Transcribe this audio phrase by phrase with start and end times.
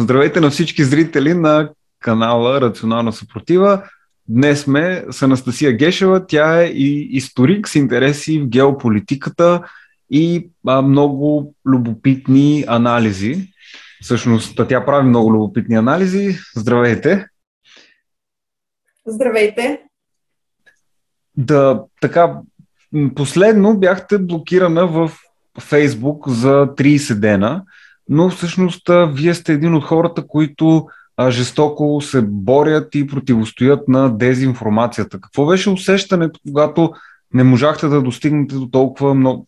[0.00, 3.82] здравейте на всички зрители на канала Рационална съпротива.
[4.28, 6.26] Днес сме с Анастасия Гешева.
[6.26, 9.62] Тя е и историк с интереси в геополитиката
[10.10, 13.52] и а, много любопитни анализи.
[14.02, 16.38] Всъщност, тя прави много любопитни анализи.
[16.56, 17.26] Здравейте!
[19.06, 19.80] Здравейте!
[21.36, 22.40] Да, така,
[23.14, 25.10] последно бяхте блокирана в
[25.60, 27.64] Фейсбук за 30 дена
[28.10, 30.86] но всъщност вие сте един от хората, които
[31.28, 35.20] жестоко се борят и противостоят на дезинформацията.
[35.20, 36.92] Какво беше усещането, когато
[37.34, 39.46] не можахте да достигнете до толкова много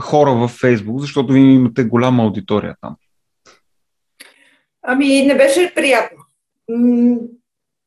[0.00, 2.96] хора във Фейсбук, защото вие имате голяма аудитория там?
[4.82, 6.18] Ами, не беше приятно.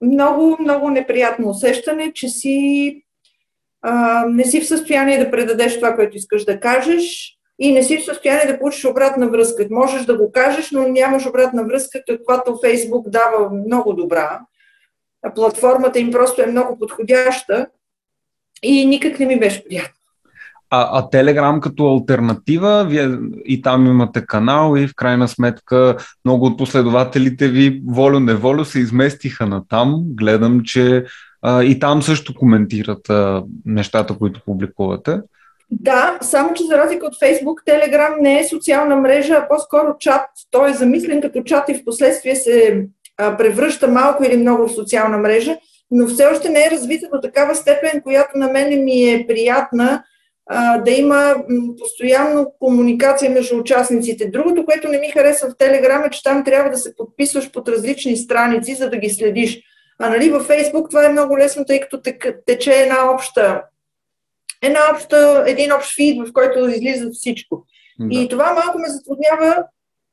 [0.01, 2.97] Много, много неприятно усещане, че си
[3.81, 7.97] а, не си в състояние да предадеш това, което искаш да кажеш и не си
[7.97, 9.67] в състояние да получиш обратна връзка.
[9.71, 14.39] Можеш да го кажеш, но нямаш обратна връзка, каквато Фейсбук дава много добра.
[15.35, 17.67] Платформата им просто е много подходяща
[18.63, 19.93] и никак не ми беше приятно.
[20.69, 26.45] А, а Телеграм като альтернатива, вие и там имате канал и в крайна сметка много
[26.45, 30.03] от последователите ви волю-неволю се изместиха на там.
[30.05, 31.05] Гледам, че
[31.41, 35.21] а, и там също коментират а, нещата, които публикувате.
[35.71, 40.25] Да, само че за разлика от Facebook, Telegram не е социална мрежа, а по-скоро чат.
[40.51, 42.85] Той е замислен като чат и в последствие се
[43.37, 45.57] превръща малко или много в социална мрежа,
[45.91, 50.03] но все още не е развита до такава степен, която на мен ми е приятна
[50.85, 51.35] да има
[51.79, 54.27] постоянно комуникация между участниците.
[54.27, 57.69] Другото, което не ми харесва в Telegram е, че там трябва да се подписваш под
[57.69, 59.61] различни страници, за да ги следиш.
[59.99, 62.01] А нали във Facebook това е много лесно, тъй като
[62.45, 63.61] тече една обща
[64.61, 67.65] една обща, един общ фид, в който излиза всичко.
[67.99, 68.19] Да.
[68.19, 69.63] И това малко ме затруднява,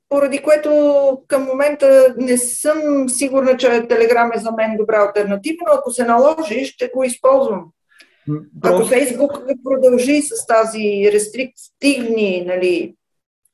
[0.08, 5.78] поради което към момента не съм сигурна, че Телеграм е за мен добра альтернатива, но
[5.78, 7.64] ако се наложи, ще го използвам.
[8.60, 8.78] Просто...
[8.78, 9.32] Ако Фейсбук
[9.64, 12.94] продължи с тази рестриктивни нали,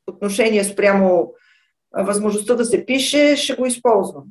[0.07, 1.33] отношения спрямо
[1.99, 4.25] възможността да се пише, ще го използвам.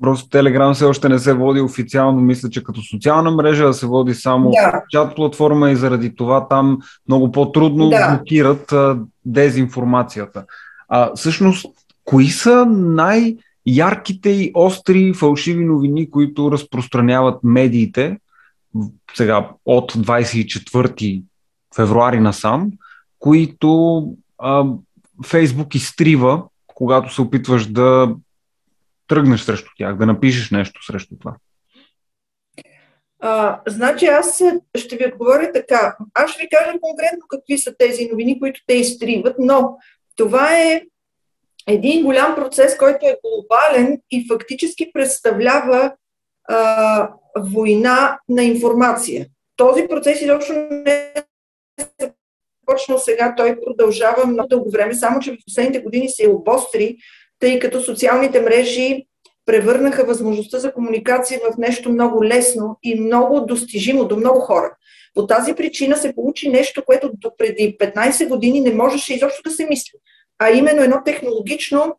[0.00, 3.86] Просто Телеграм все още не се води официално, мисля, че като социална мрежа, да се
[3.86, 4.82] води само да.
[4.90, 6.78] чат платформа и заради това там
[7.08, 8.16] много по-трудно да.
[8.16, 10.44] блокират а, дезинформацията.
[10.88, 11.66] А, всъщност,
[12.04, 18.16] кои са най- ярките и остри фалшиви новини, които разпространяват медиите
[19.14, 21.22] сега от 24
[21.76, 22.70] февруари насам,
[23.18, 24.02] които
[24.38, 24.64] а,
[25.26, 28.14] Фейсбук изтрива, когато се опитваш да
[29.10, 31.36] тръгнеш срещу тях, да напишеш нещо срещу това?
[33.20, 34.42] А, значи аз
[34.76, 35.96] ще ви отговоря така.
[36.14, 39.76] Аз ще ви кажа конкретно какви са тези новини, които те изтриват, но
[40.16, 40.82] това е
[41.66, 45.92] един голям процес, който е глобален и фактически представлява
[46.48, 49.26] а, война на информация.
[49.56, 51.22] Този процес изобщо не е
[52.70, 56.96] започнал сега, той продължава много дълго време, само че в последните години се обостри
[57.40, 59.06] тъй като социалните мрежи
[59.46, 64.76] превърнаха възможността за комуникация в нещо много лесно и много достижимо до много хора.
[65.14, 69.50] По тази причина се получи нещо, което до преди 15 години не можеше изобщо да
[69.50, 69.98] се мисли,
[70.38, 71.96] а именно едно технологично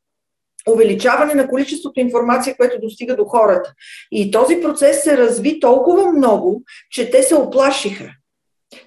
[0.69, 3.73] увеличаване на количеството информация, което достига до хората.
[4.11, 8.09] И този процес се разви толкова много, че те се оплашиха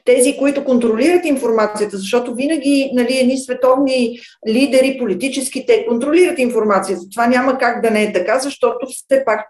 [0.05, 4.19] тези, които контролират информацията, защото винаги нали, едни световни
[4.49, 7.03] лидери, политически, те контролират информацията.
[7.13, 9.41] Това няма как да не е така, защото все пак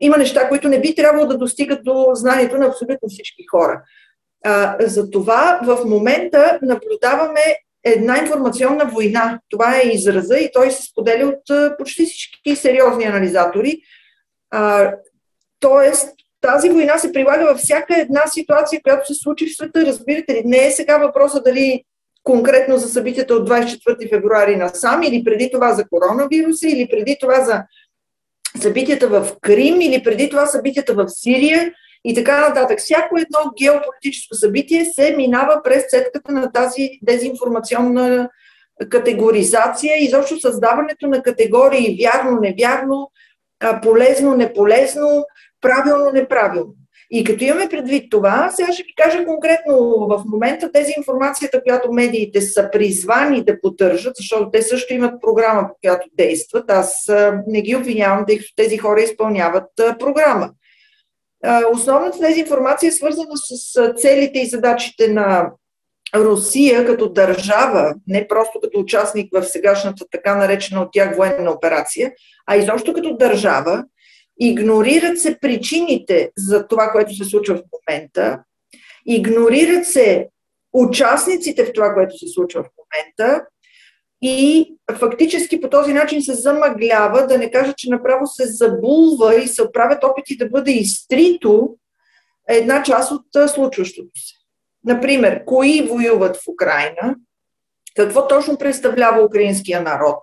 [0.00, 3.82] има неща, които не би трябвало да достигат до знанието на абсолютно всички хора.
[4.44, 7.40] А, затова в момента наблюдаваме
[7.84, 9.40] една информационна война.
[9.50, 13.78] Това е израза и той се споделя от почти всички сериозни анализатори.
[14.50, 14.92] А,
[15.60, 19.86] тоест, тази война се прилага във всяка една ситуация, която се случи в света.
[19.86, 21.84] Разбирате ли, не е сега въпроса дали
[22.24, 27.44] конкретно за събитията от 24 февруари насам, или преди това за коронавируса, или преди това
[27.44, 27.62] за
[28.60, 31.72] събитията в Крим, или преди това събитията в Сирия
[32.04, 32.78] и така нататък.
[32.78, 38.28] Всяко едно геополитическо събитие се минава през цетката на тази дезинформационна
[38.90, 43.10] категоризация, изобщо създаването на категории вярно, невярно,
[43.82, 45.24] полезно, неполезно,
[45.64, 46.74] правилно, неправилно.
[47.10, 49.76] И като имаме предвид това, сега ще ви кажа конкретно
[50.08, 55.68] в момента тези информацията, която медиите са призвани да поддържат, защото те също имат програма,
[55.68, 56.70] по която действат.
[56.70, 57.12] Аз
[57.46, 60.50] не ги обвинявам, тъй като тези хора изпълняват програма.
[61.72, 65.50] Основната тези информация е свързана с целите и задачите на
[66.14, 72.12] Русия като държава, не просто като участник в сегашната така наречена от тях военна операция,
[72.46, 73.84] а изобщо като държава,
[74.40, 78.42] игнорират се причините за това, което се случва в момента,
[79.06, 80.28] игнорират се
[80.72, 83.46] участниците в това, което се случва в момента.
[84.22, 89.48] И фактически по този начин се замъглява, да не кажа, че направо се забулва и
[89.48, 91.76] се правят опити да бъде изтрито
[92.48, 94.34] една част от случващото се.
[94.84, 97.16] Например, кои воюват в Украина,
[97.96, 100.18] какво точно представлява украинския народ,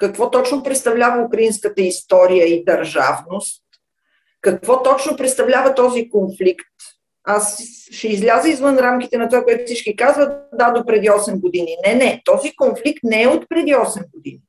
[0.00, 3.62] какво точно представлява украинската история и държавност,
[4.40, 6.66] какво точно представлява този конфликт.
[7.24, 11.76] Аз ще изляза извън рамките на това, което всички казват, да, до преди 8 години.
[11.86, 14.40] Не, не, този конфликт не е от преди 8 години.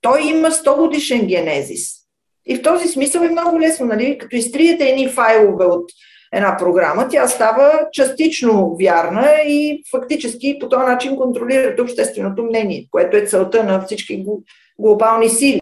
[0.00, 2.00] Той има 100 годишен генезис.
[2.46, 4.18] И в този смисъл е много лесно, нали?
[4.18, 5.90] Като изтриете едни файлове от
[6.32, 13.16] една програма, тя става частично вярна и фактически по този начин контролират общественото мнение, което
[13.16, 14.24] е целта на всички
[14.80, 15.60] глобални сили.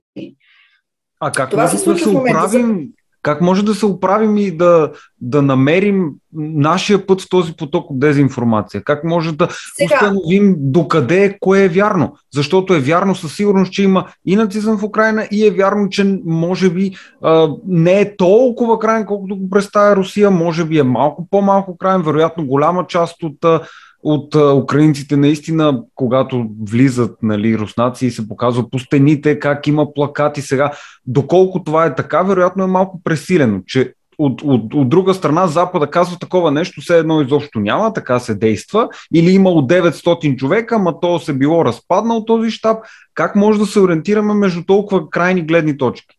[1.20, 2.88] А как Това може се да се оправим,
[3.22, 7.98] как може да се оправим и да, да намерим нашия път в този поток от
[7.98, 8.82] дезинформация?
[8.82, 9.94] Как може да Сега...
[9.94, 12.16] установим докъде е, кое е вярно?
[12.34, 16.18] Защото е вярно със сигурност, че има и нацизъм в Украина и е вярно, че
[16.24, 21.28] може би а, не е толкова крайен, колкото го представя Русия, може би е малко
[21.30, 23.62] по-малко крайен, вероятно голяма част от
[24.02, 30.42] от украинците наистина, когато влизат нали, руснаци и се показва по стените как има плакати
[30.42, 30.72] сега.
[31.06, 35.90] Доколко това е така, вероятно е малко пресилено, че от, от, от друга страна Запада
[35.90, 41.00] казва такова нещо, все едно изобщо няма, така се действа, или имало 900 човека, ма
[41.00, 42.84] то се било разпаднал този щаб.
[43.14, 46.18] Как може да се ориентираме между толкова крайни гледни точки?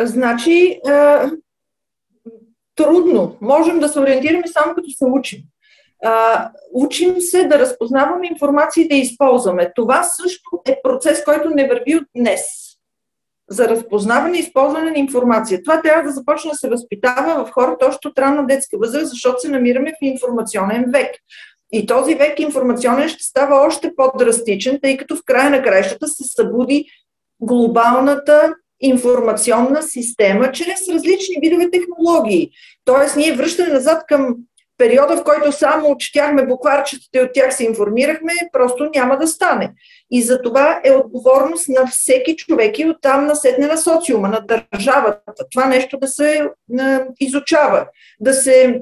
[0.00, 1.20] Значи, е,
[2.76, 3.36] трудно.
[3.40, 5.38] Можем да се ориентираме само като се учим
[6.04, 9.72] а, учим се да разпознаваме информация и да използваме.
[9.74, 12.40] Това също е процес, който не върви от днес.
[13.50, 15.62] За разпознаване и използване на информация.
[15.62, 19.40] Това трябва да започне да се възпитава в хората още от ранна детска възраст, защото
[19.40, 21.10] се намираме в информационен век.
[21.72, 26.24] И този век информационен ще става още по-драстичен, тъй като в края на краищата се
[26.24, 26.86] събуди
[27.40, 32.50] глобалната информационна система чрез различни видове технологии.
[32.84, 34.36] Тоест, ние връщаме назад към
[34.82, 39.72] периода, в който само четяхме букварчетата и от тях се информирахме, просто няма да стане.
[40.10, 45.32] И за това е отговорност на всеки човек и оттам насетне на социума, на държавата.
[45.50, 46.50] Това нещо да се
[47.20, 47.86] изучава,
[48.20, 48.80] да се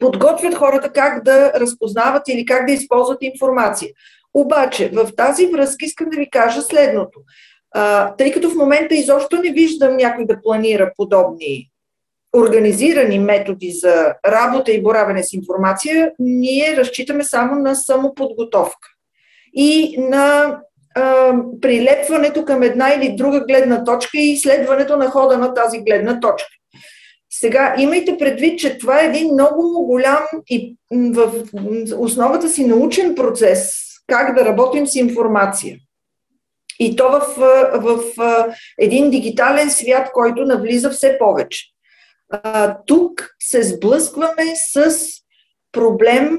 [0.00, 3.90] подготвят хората как да разпознават или как да използват информация.
[4.34, 7.20] Обаче, в тази връзка искам да ви кажа следното.
[7.74, 11.70] А, тъй като в момента изобщо не виждам някой да планира подобни
[12.36, 18.88] организирани методи за работа и боравене с информация, ние разчитаме само на самоподготовка
[19.54, 20.58] и на
[20.94, 26.20] а, прилепването към една или друга гледна точка и изследването на хода на тази гледна
[26.20, 26.48] точка.
[27.30, 31.32] Сега, имайте предвид, че това е един много голям и в
[31.98, 33.72] основата си научен процес
[34.06, 35.76] как да работим с информация.
[36.80, 37.20] И то в,
[37.74, 38.02] в,
[38.78, 41.64] един дигитален свят, който навлиза все повече
[42.30, 44.96] а, тук се сблъскваме с
[45.72, 46.38] проблем,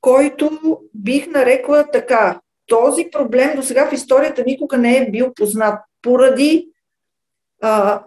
[0.00, 0.50] който
[0.94, 2.40] бих нарекла така.
[2.66, 6.68] Този проблем до сега в историята никога не е бил познат поради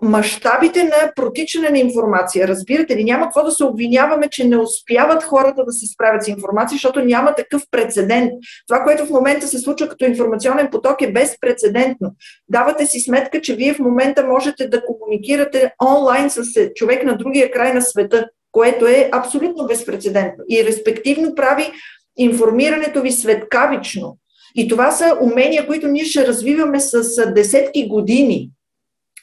[0.01, 2.47] мащабите на протичане на информация.
[2.47, 6.27] Разбирате ли, няма какво да се обвиняваме, че не успяват хората да се справят с
[6.27, 8.31] информация, защото няма такъв прецедент.
[8.67, 12.15] Това, което в момента се случва като информационен поток е безпредседентно.
[12.49, 16.43] Давате си сметка, че вие в момента можете да комуникирате онлайн с
[16.75, 21.71] човек на другия край на света, което е абсолютно безпредседентно и респективно прави
[22.17, 24.17] информирането ви светкавично.
[24.55, 28.49] И това са умения, които ние ще развиваме с десетки години.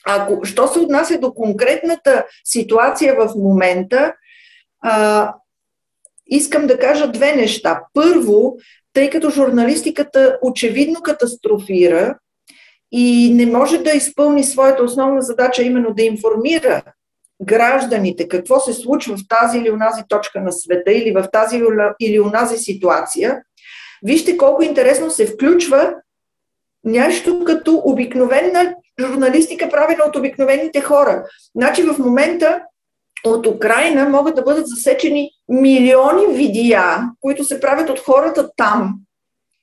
[0.06, 4.14] Ако, що се отнася до конкретната ситуация в момента,
[4.82, 5.34] а,
[6.26, 7.80] искам да кажа две неща.
[7.94, 8.56] Първо,
[8.92, 12.18] тъй като журналистиката очевидно катастрофира
[12.92, 16.82] и не може да изпълни своята основна задача, именно да информира
[17.42, 21.62] гражданите какво се случва в тази или онази точка на света или в тази
[22.00, 23.42] или онази ситуация,
[24.02, 25.94] вижте колко интересно се включва
[26.84, 31.24] нещо като обикновена журналистика, правена от обикновените хора.
[31.56, 32.60] Значи в момента
[33.24, 38.94] от Украина могат да бъдат засечени милиони видеа, които се правят от хората там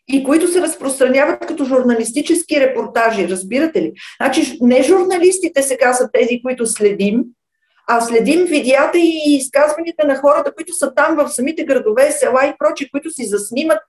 [0.07, 3.29] и които се разпространяват като журналистически репортажи.
[3.29, 3.93] Разбирате ли?
[4.21, 7.23] Значи не журналистите сега са тези, които следим,
[7.87, 12.53] а следим видеята и изказванията на хората, които са там в самите градове, села и
[12.59, 13.79] прочи, които си заснимат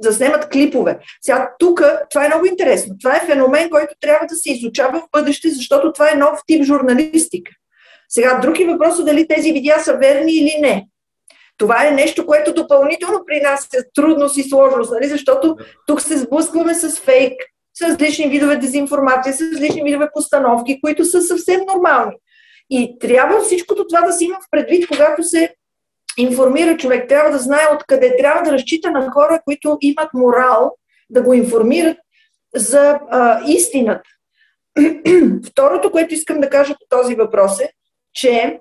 [0.00, 0.98] заснемат клипове.
[1.22, 2.94] Сега тук, това е много интересно.
[3.00, 6.64] Това е феномен, който трябва да се изучава в бъдеще, защото това е нов тип
[6.64, 7.52] журналистика.
[8.08, 10.86] Сега, други въпрос е дали тези видеа са верни или не.
[11.58, 15.08] Това е нещо, което допълнително при нас е трудност и сложност, нали?
[15.08, 17.32] защото тук се сблъскваме с фейк,
[17.74, 22.14] с различни видове дезинформация, с различни видове постановки, които са съвсем нормални.
[22.70, 25.54] И трябва всичкото това да си има в предвид, когато се
[26.18, 27.08] информира човек.
[27.08, 28.16] Трябва да знае откъде.
[28.16, 30.76] Трябва да разчита на хора, които имат морал
[31.10, 31.98] да го информират
[32.54, 34.10] за а, истината.
[35.46, 37.70] Второто, което искам да кажа по този въпрос е,
[38.12, 38.60] че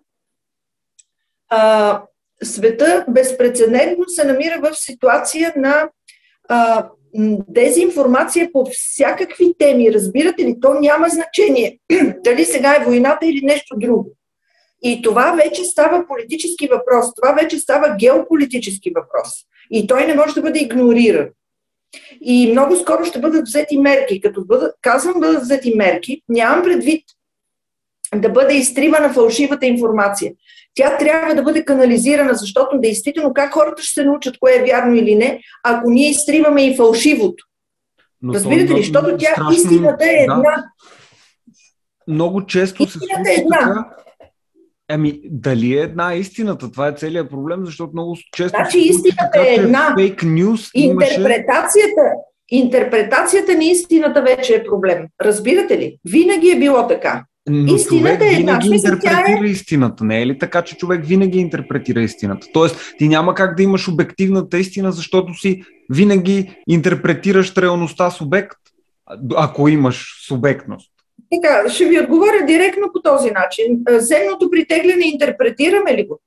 [1.49, 2.01] а,
[2.43, 5.89] света безпредседентно се намира в ситуация на
[6.49, 6.89] а,
[7.47, 9.93] дезинформация по всякакви теми.
[9.93, 10.59] Разбирате ли?
[10.61, 11.79] То няма значение
[12.23, 14.11] дали сега е войната или нещо друго.
[14.83, 19.29] И това вече става политически въпрос, това вече става геополитически въпрос.
[19.71, 21.27] И той не може да бъде игнориран.
[22.21, 24.21] И много скоро ще бъдат взети мерки.
[24.21, 27.03] Като бъдат, казвам бъдат взети мерки, нямам предвид
[28.15, 30.31] да бъде изтривана фалшивата информация.
[30.75, 34.95] Тя трябва да бъде канализирана, защото действително как хората ще се научат кое е вярно
[34.95, 37.45] или не, ако ние изтриваме и фалшивото.
[38.21, 38.77] Но Разбирате ли?
[38.77, 40.35] Защото тя страшно, истината е една.
[40.35, 40.63] Да.
[42.07, 43.57] Много често истината се случва е една.
[43.57, 44.02] така,
[44.93, 46.71] Ами, дали е една истината?
[46.71, 48.57] Това е целият проблем, защото много често...
[48.57, 49.95] Значи истината така, е една.
[49.97, 52.61] Фейк нюз интерпретацията, имаше...
[52.63, 55.05] интерпретацията на истината вече е проблем.
[55.21, 55.97] Разбирате ли?
[56.05, 57.25] Винаги е било така.
[57.49, 58.59] Но истината е една.
[58.63, 59.49] винаги интерпретира е...
[59.49, 62.47] истината, не е ли така, че човек винаги интерпретира истината?
[62.53, 68.57] Тоест, ти няма как да имаш обективната истина, защото си винаги интерпретираш реалността субект,
[69.35, 70.92] ако имаш субектност.
[71.31, 73.83] Така, ще ви отговоря директно по този начин.
[73.89, 76.19] Земното притегляне интерпретираме ли го?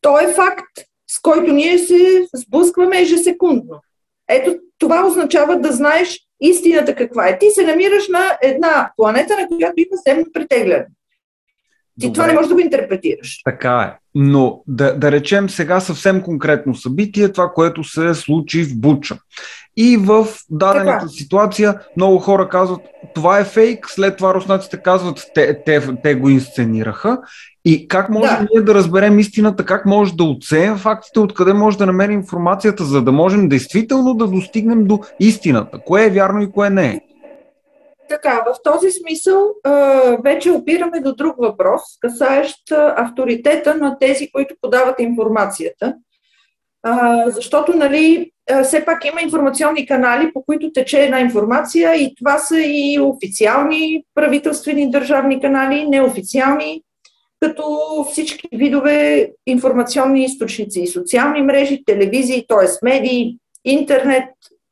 [0.00, 0.72] То е факт,
[1.06, 3.82] с който ние се сблъскваме ежесекундно.
[4.28, 7.38] Ето това означава да знаеш истината каква е.
[7.38, 10.86] Ти се намираш на една планета, на която има земно притегляне.
[12.00, 12.14] Ти Добре.
[12.14, 13.40] това не можеш да го интерпретираш.
[13.44, 13.98] Така е.
[14.14, 19.18] Но да, да речем сега съвсем конкретно събитие, това, което се случи в Буча.
[19.76, 21.08] И в дадената така.
[21.08, 22.80] ситуация много хора казват,
[23.14, 27.18] това е фейк, след това руснаците казват, те, те, те го инсценираха.
[27.64, 28.46] И как може да.
[28.54, 33.02] ние да разберем истината, как може да оценим фактите, откъде може да намерим информацията, за
[33.02, 37.00] да можем действително да достигнем до истината, кое е вярно и кое не е.
[38.08, 39.54] Така, в този смисъл
[40.24, 42.58] вече опираме до друг въпрос, касаещ
[42.96, 45.94] авторитета на тези, които подават информацията.
[47.26, 48.30] Защото, нали,
[48.64, 54.04] все пак има информационни канали, по които тече една информация и това са и официални
[54.14, 56.82] правителствени държавни канали, неофициални,
[57.40, 57.64] като
[58.10, 62.66] всички видове информационни източници и социални мрежи, телевизии, т.е.
[62.82, 64.28] медии, интернет,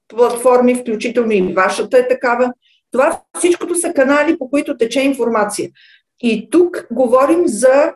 [0.08, 2.52] платформи, включително и вашата е такава.
[2.92, 5.70] Това всичкото са канали, по които тече информация.
[6.22, 7.92] И тук говорим за,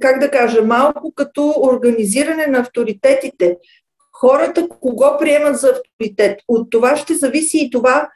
[0.00, 3.56] как да кажа, малко като организиране на авторитетите.
[4.12, 6.40] Хората кого приемат за авторитет.
[6.48, 8.08] От това ще зависи и това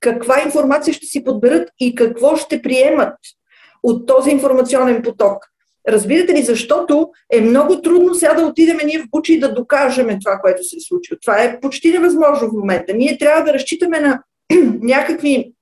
[0.00, 3.14] каква информация ще си подберат и какво ще приемат
[3.82, 5.50] от този информационен поток.
[5.88, 10.18] Разбирате ли, защото е много трудно сега да отидем ние в Бучи и да докажем
[10.24, 11.18] това, което се е случило.
[11.22, 12.94] Това е почти невъзможно в момента.
[12.94, 14.22] Ние трябва да разчитаме на
[14.82, 15.52] някакви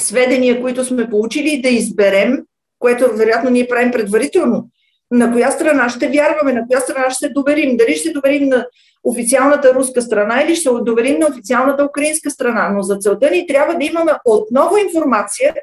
[0.00, 2.44] сведения, които сме получили и да изберем,
[2.84, 4.68] което вероятно ние правим предварително,
[5.10, 7.76] на коя страна ще вярваме, на коя страна ще се доверим.
[7.76, 8.66] Дали ще доверим на
[9.04, 12.70] официалната руска страна или ще доверим на официалната украинска страна.
[12.74, 15.54] Но за целта ни трябва да имаме отново информация,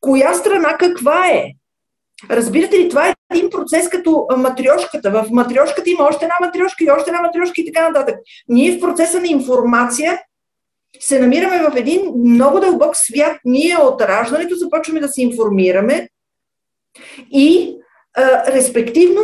[0.00, 1.44] коя страна каква е.
[2.30, 5.10] Разбирате ли, това е един процес като матрешката.
[5.10, 8.16] В матрешката има още една матрешка и още една матрешка и така нататък.
[8.48, 10.20] Ние в процеса на информация
[11.00, 13.36] се намираме в един много дълбок свят.
[13.44, 16.08] Ние от раждането започваме да се информираме
[17.30, 17.76] и
[18.14, 19.22] а, респективно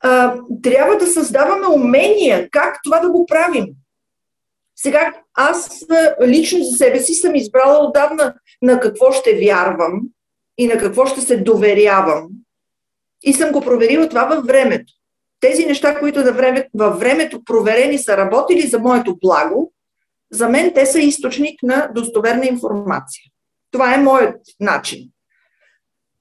[0.00, 3.66] а, трябва да създаваме умения как това да го правим.
[4.76, 5.84] Сега аз
[6.26, 10.00] лично за себе си съм избрала отдавна на какво ще вярвам
[10.58, 12.28] и на какво ще се доверявам.
[13.22, 14.92] И съм го проверила това във времето.
[15.40, 16.24] Тези неща, които
[16.74, 19.72] във времето проверени са работили за моето благо,
[20.32, 23.22] за мен те са източник на достоверна информация.
[23.70, 25.10] Това е моят начин.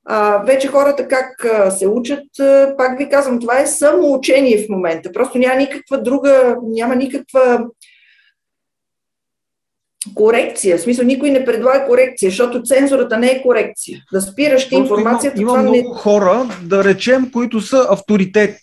[0.06, 4.70] А, вече хората как а, се учат, а, пак ви казвам, това е самоучение в
[4.70, 5.12] момента.
[5.12, 7.66] Просто няма никаква друга, няма никаква
[10.16, 10.78] корекция.
[10.78, 14.02] В смисъл, никой не предлага корекция, защото цензурата не е корекция.
[14.14, 15.42] Да спираш ти информацията.
[15.42, 15.84] Има, има много не...
[15.96, 18.60] хора, да речем, които са авторитети.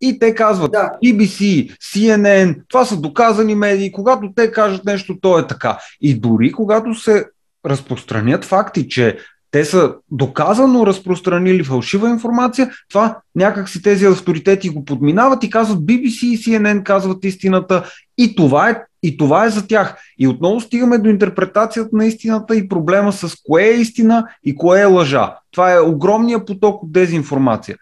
[0.00, 0.90] И те казват да.
[1.04, 3.92] BBC, CNN, това са доказани медии.
[3.92, 5.78] Когато те кажат нещо, то е така.
[6.00, 7.24] И дори когато се
[7.66, 9.18] разпространят факти, че
[9.50, 15.78] те са доказано разпространили фалшива информация, това някак си тези авторитети го подминават и казват
[15.78, 17.84] BBC и CNN казват истината
[18.18, 19.96] и това е и това е за тях.
[20.18, 24.80] И отново стигаме до интерпретацията на истината и проблема с кое е истина и кое
[24.80, 25.34] е лъжа.
[25.50, 27.76] Това е огромния поток от дезинформация.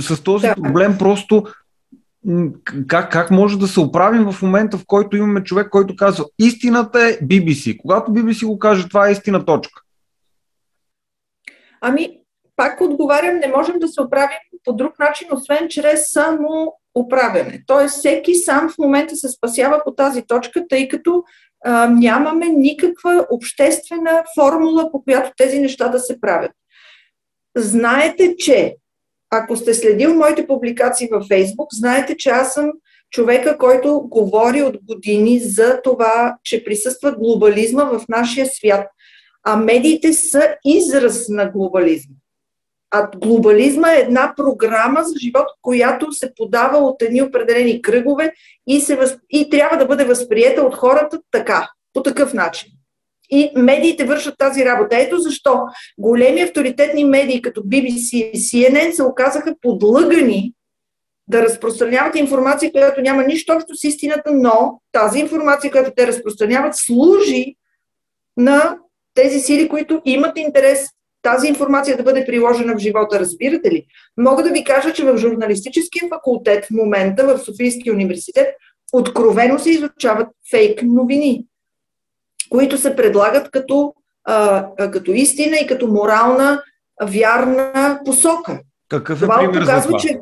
[0.00, 0.54] С този да.
[0.54, 1.44] проблем просто
[2.86, 7.00] как, как може да се оправим в момента, в който имаме човек, който казва истината
[7.00, 7.76] е BBC.
[7.76, 9.81] Когато BBC го каже, това е истина точка.
[11.84, 12.18] Ами,
[12.56, 17.62] пак отговарям, не можем да се оправим по друг начин, освен чрез само оправяне.
[17.66, 21.22] Тоест, всеки сам в момента се спасява по тази точка, тъй като
[21.64, 26.52] а, нямаме никаква обществена формула, по която тези неща да се правят.
[27.56, 28.76] Знаете, че
[29.30, 32.72] ако сте следил моите публикации във Фейсбук, знаете, че аз съм
[33.10, 38.86] човека, който говори от години за това, че присъства глобализма в нашия свят.
[39.44, 42.14] А медиите са израз на глобализма.
[42.90, 48.32] А глобализма е една програма за живот, която се подава от едни определени кръгове
[48.66, 49.20] и, се възп...
[49.30, 52.72] и трябва да бъде възприета от хората така, по такъв начин.
[53.30, 54.96] И медиите вършат тази работа.
[54.98, 55.60] Ето защо
[55.98, 60.52] големи авторитетни медии, като BBC и CNN, се оказаха подлъгани
[61.28, 66.76] да разпространяват информация, която няма нищо общо с истината, но тази информация, която те разпространяват,
[66.76, 67.56] служи
[68.36, 68.78] на
[69.14, 70.86] тези сили, които имат интерес
[71.22, 73.86] тази информация да бъде приложена в живота, разбирате ли?
[74.16, 78.46] Мога да ви кажа, че в журналистическия факултет в момента в Софийския университет
[78.92, 81.46] откровено се изучават фейк новини,
[82.50, 86.62] които се предлагат като, а, като истина и като морална,
[87.02, 88.60] вярна посока.
[88.88, 89.98] Какъв е Това пример показва, за това?
[89.98, 90.18] че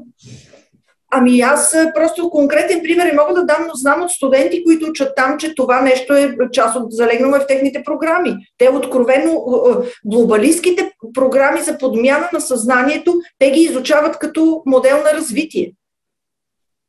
[1.12, 5.12] Ами аз просто конкретен пример и мога да дам, но знам от студенти, които учат
[5.16, 8.36] там, че това нещо е част от залегнало в техните програми.
[8.58, 9.44] Те откровено
[10.04, 15.72] глобалистските програми за подмяна на съзнанието, те ги изучават като модел на развитие.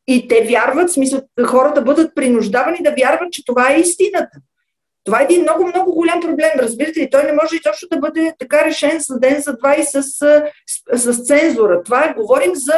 [0.08, 4.38] И те вярват, в смисъл хората бъдат принуждавани да вярват, че това е истината.
[5.04, 6.50] Това е един много, много голям проблем.
[6.58, 9.84] Разбирате ли, той не може изобщо да бъде така решен за ден, за два и
[9.84, 10.44] с, с,
[10.94, 11.84] с цензура.
[11.84, 12.74] Това е, говорим за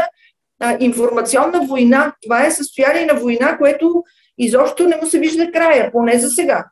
[0.63, 2.13] а, информационна война.
[2.23, 4.03] Това е състояние на война, което
[4.37, 6.65] изобщо не му се вижда края, поне за сега.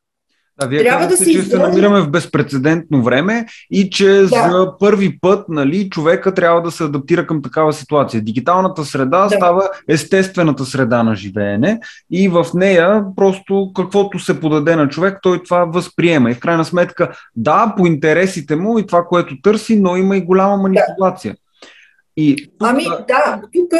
[0.63, 4.25] А вие Трябва казвате, да че се намираме в безпредседентно време и че да.
[4.25, 8.21] за първи път нали, човека трябва да се адаптира към такава ситуация.
[8.21, 9.29] Дигиталната среда да.
[9.29, 11.79] става естествената среда на живеене
[12.11, 16.31] и в нея просто каквото се подаде на човек, той това възприема.
[16.31, 20.21] И в крайна сметка, да, по интересите му и това, което търси, но има и
[20.21, 21.35] голяма манипулация.
[22.17, 22.53] И тук...
[22.69, 23.71] Ами да, тук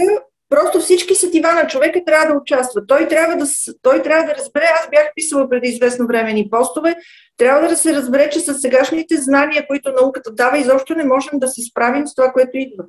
[0.50, 2.88] просто всички сетива на човека трябва да участват.
[2.88, 3.46] Той трябва да,
[3.82, 6.96] той трябва да разбере, аз бях писала преди известно време ни постове,
[7.38, 11.48] трябва да се разбере, че с сегашните знания, които науката дава, изобщо не можем да
[11.48, 12.84] се справим с това, което идва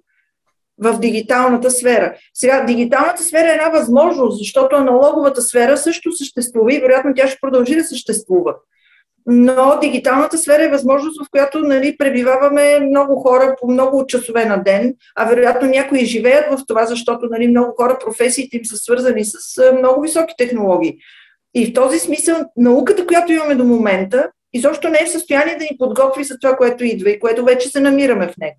[0.78, 2.14] в дигиталната сфера.
[2.35, 7.38] Сега, дигиталната сфера е една възможност, защото аналоговата сфера също съществува и вероятно тя ще
[7.40, 8.55] продължи да съществува
[9.26, 14.62] но дигиталната сфера е възможност, в която нали, пребиваваме много хора по много часове на
[14.62, 19.24] ден, а вероятно някои живеят в това, защото нали, много хора, професиите им са свързани
[19.24, 20.98] с много високи технологии.
[21.54, 25.64] И в този смисъл науката, която имаме до момента, изобщо не е в състояние да
[25.64, 28.56] ни подготви за това, което идва и което вече се намираме в него.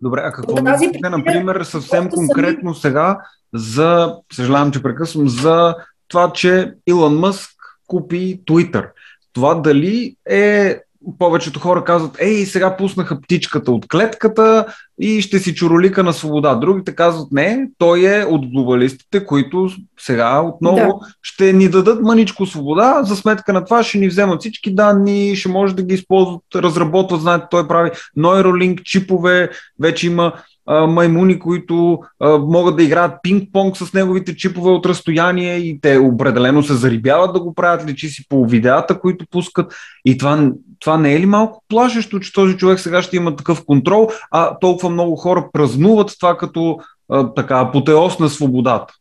[0.00, 2.80] Добре, а какво тази причина, например, съвсем конкретно сами...
[2.80, 3.18] сега
[3.54, 5.74] за, съжалявам, че прекъсвам, за
[6.08, 7.50] това, че Илон Мъск
[7.86, 8.90] купи Twitter.
[9.32, 10.78] Това дали е
[11.18, 14.66] повечето хора казват, ей, сега пуснаха птичката от клетката
[15.00, 16.54] и ще си чуролика на свобода.
[16.54, 20.92] Другите казват, не, той е от глобалистите, които сега отново да.
[21.22, 25.48] ще ни дадат маничко свобода, за сметка на това ще ни вземат всички данни, ще
[25.48, 30.32] може да ги използват, разработват, знаете, той прави Neuralink чипове, вече има
[30.72, 31.98] маймуни, които
[32.40, 37.40] могат да играят пинг-понг с неговите чипове от разстояние и те определено се зарибяват да
[37.40, 39.72] го правят, личи си по видеята, които пускат.
[40.04, 43.64] И това, това не е ли малко плашещо, че този човек сега ще има такъв
[43.64, 48.94] контрол, а толкова много хора празнуват това като а, така апотеоз на свободата?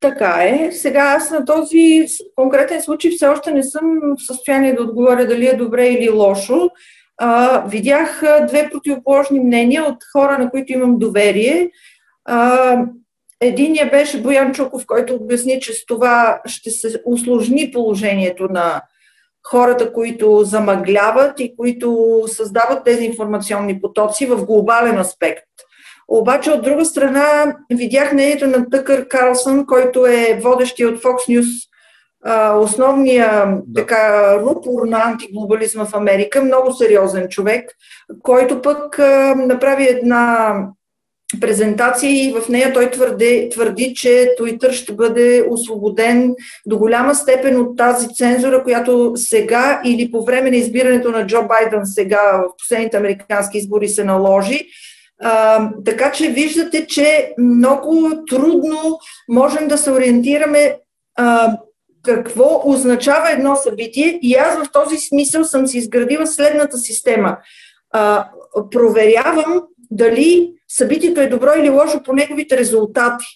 [0.00, 0.72] Така е.
[0.72, 3.82] Сега аз на този конкретен случай все още не съм
[4.18, 6.70] в състояние да отговоря дали е добре или лошо
[7.18, 11.70] а, видях две противоположни мнения от хора, на които имам доверие.
[12.24, 12.78] А,
[13.40, 18.82] Единият беше Боян Чуков, който обясни, че с това ще се усложни положението на
[19.42, 25.44] хората, които замъгляват и които създават тези информационни потоци в глобален аспект.
[26.08, 31.68] Обаче, от друга страна, видях мнението на Тъкър Карлсън, който е водещия от Fox News,
[32.56, 33.80] основния да.
[33.80, 37.70] така, рупор на антиглобализма в Америка, много сериозен човек,
[38.22, 38.98] който пък
[39.36, 40.54] направи една
[41.40, 46.34] презентация и в нея той твърди, твърди, че Twitter ще бъде освободен
[46.66, 51.42] до голяма степен от тази цензура, която сега или по време на избирането на Джо
[51.42, 54.66] Байден сега в последните американски избори се наложи.
[55.22, 60.76] А, така че виждате, че много трудно можем да се ориентираме
[61.16, 61.56] а,
[62.04, 67.36] какво означава едно събитие и аз в този смисъл съм си изградила следната система.
[67.92, 68.28] А,
[68.70, 73.26] проверявам дали събитието е добро или лошо по неговите резултати.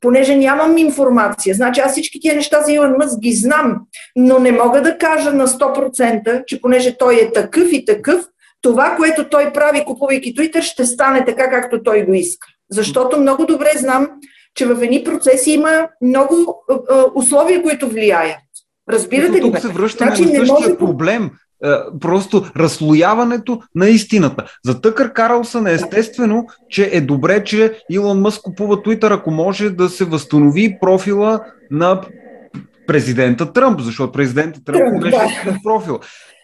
[0.00, 1.54] Понеже нямам информация.
[1.54, 3.76] Значи аз всички тия неща за Илон Мъск ги знам,
[4.16, 8.26] но не мога да кажа на 100%, че понеже той е такъв и такъв,
[8.62, 12.48] това, което той прави, купувайки Twitter, ще стане така, както той го иска.
[12.70, 14.08] Защото много добре знам,
[14.56, 18.38] че в едни процеси има много а, условия, които влияят.
[18.90, 19.40] Разбирате ли?
[19.40, 20.76] Тук се връщаме значи, на същия може...
[20.78, 21.30] проблем.
[22.00, 24.44] Просто разслояването на истината.
[24.64, 29.70] За Тъкър Карлсън е естествено, че е добре, че Илон Мъск купува Твитър, ако може
[29.70, 31.40] да се възстанови профила
[31.70, 32.00] на
[32.86, 35.56] президента Тръмп, защото президента Тръмп беше да.
[35.64, 36.00] профил.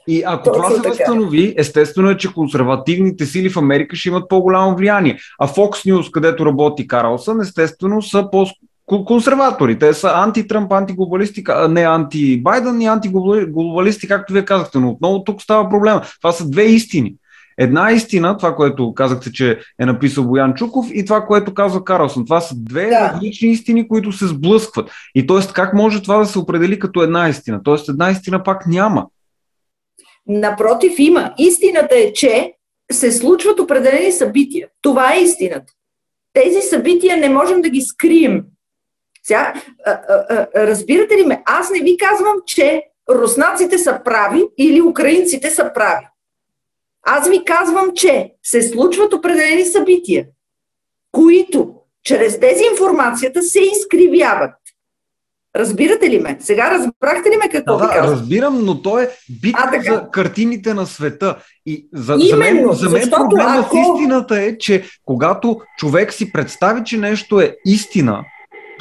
[0.09, 0.89] И ако Точно това се така.
[0.89, 5.19] възстанови, естествено е, че консервативните сили в Америка ще имат по-голямо влияние.
[5.39, 8.47] А Fox News, където работи Карлсън, естествено са по
[8.87, 9.79] консерватори.
[9.79, 14.79] Те са анти-Тръмп, антиглобалисти, не анти-Байден и антиглобалисти, както вие казахте.
[14.79, 16.03] Но отново тук става проблема.
[16.21, 17.15] Това са две истини.
[17.59, 22.25] Една истина, това, което казахте, че е написал Боян Чуков, и това, което казва Карлсон.
[22.25, 23.13] Това са две да.
[23.15, 24.91] различни истини, които се сблъскват.
[25.15, 25.53] И т.е.
[25.53, 27.63] как може това да се определи като една истина?
[27.63, 29.07] Тоест една истина пак няма.
[30.27, 31.35] Напротив, има.
[31.39, 32.53] Истината е, че
[32.93, 34.69] се случват определени събития.
[34.83, 35.73] Това е истината.
[36.33, 38.45] Тези събития не можем да ги скрием.
[39.23, 39.55] Сега,
[39.87, 41.43] а, а, а, разбирате ли ме?
[41.47, 46.07] Аз не ви казвам, че руснаците са прави или украинците са прави.
[47.03, 50.27] Аз ви казвам, че се случват определени събития,
[51.13, 54.55] които чрез дезинформацията се изкривяват.
[55.57, 56.37] Разбирате ли ме?
[56.41, 58.19] Сега разбрахте ли ме какво да, ви казвам?
[58.19, 59.11] разбирам, но то е
[59.43, 61.37] битка за картините на света.
[61.67, 63.77] И за, Именно, за мен, за мен проблемът ако...
[63.77, 68.25] с истината е, че когато човек си представи, че нещо е истина,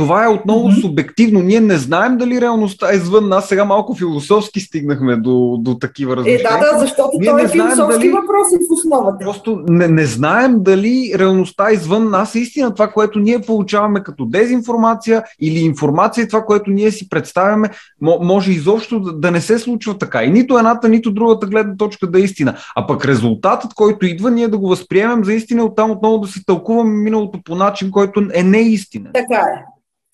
[0.02, 0.82] това е отново mm-hmm.
[0.82, 1.40] субективно.
[1.40, 3.48] Ние не знаем дали реалността е извън нас.
[3.48, 6.58] Сега малко философски стигнахме до, до такива размишления.
[6.58, 8.12] Е, да, да, защото Ние той е философски дали...
[8.12, 9.26] въпрос в основата.
[9.26, 12.74] Просто не, не знаем дали реалността е извън нас е истина.
[12.74, 17.70] Това, което ние получаваме като дезинформация или информация, това, което ние си представяме,
[18.02, 20.24] може изобщо да, да не се случва така.
[20.24, 22.56] И нито едната, нито другата гледна точка да е истина.
[22.76, 26.46] А пък резултатът, който идва, ние да го възприемем за истина, оттам отново да си
[26.46, 29.10] тълкуваме миналото по начин, който е неистина.
[29.14, 29.66] Така е.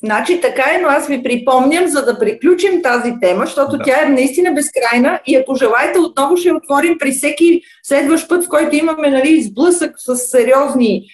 [0.03, 3.83] Значи така е, но аз ви припомням, за да приключим тази тема, защото да.
[3.83, 8.49] тя е наистина безкрайна и ако желаете, отново ще отворим при всеки следващ път, в
[8.49, 11.05] който имаме нали, изблъсък с сериозни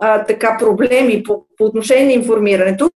[0.00, 2.90] а, така проблеми по, по отношение на информирането,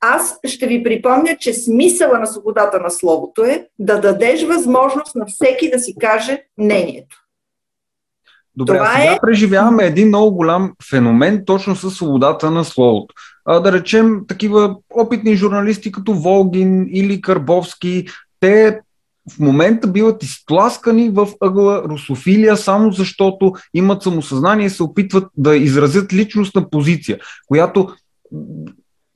[0.00, 5.26] аз ще ви припомня, че смисъла на свободата на словото е да дадеш възможност на
[5.26, 7.16] всеки да си каже мнението.
[8.56, 9.18] Добре, Това сега е...
[9.20, 13.14] преживяваме един много голям феномен точно с свободата на словото
[13.52, 18.06] а, да речем, такива опитни журналисти като Волгин или Карбовски,
[18.40, 18.80] те
[19.30, 25.56] в момента биват изтласкани в ъгъла русофилия, само защото имат самосъзнание и се опитват да
[25.56, 27.88] изразят личностна позиция, която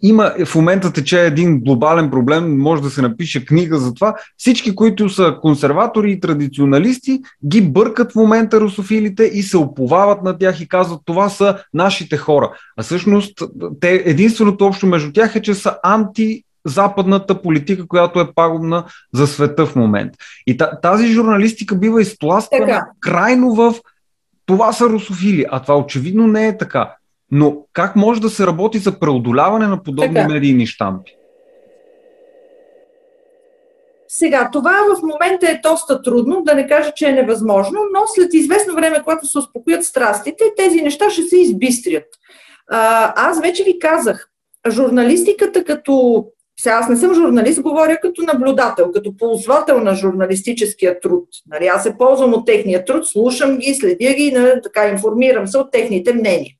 [0.07, 4.15] има в момента тече един глобален проблем, може да се напише книга за това.
[4.37, 10.39] Всички, които са консерватори и традиционалисти, ги бъркат в момента русофилите и се оповават на
[10.39, 12.51] тях и казват това са нашите хора.
[12.77, 13.43] А всъщност
[13.81, 19.27] те, единственото общо между тях е, че са анти западната политика, която е пагубна за
[19.27, 20.19] света в момента.
[20.47, 23.75] И тази журналистика бива изтласкана крайно в
[24.47, 26.95] това са русофили, а това очевидно не е така.
[27.37, 30.29] Но как може да се работи за преодоляване на подобни така.
[30.29, 31.17] медийни щампи?
[34.09, 38.35] Сега, това в момента е доста трудно, да не кажа, че е невъзможно, но след
[38.35, 42.07] известно време, когато се успокоят страстите, тези неща ще се избистрят.
[42.71, 44.29] А, аз вече ви казах,
[44.71, 46.25] журналистиката като
[46.61, 51.29] сега аз не съм журналист, говоря като наблюдател, като ползвател на журналистическия труд.
[51.47, 55.59] Нали, аз се ползвам от техния труд, слушам ги, следя ги, нали, така информирам се
[55.59, 56.53] от техните мнения.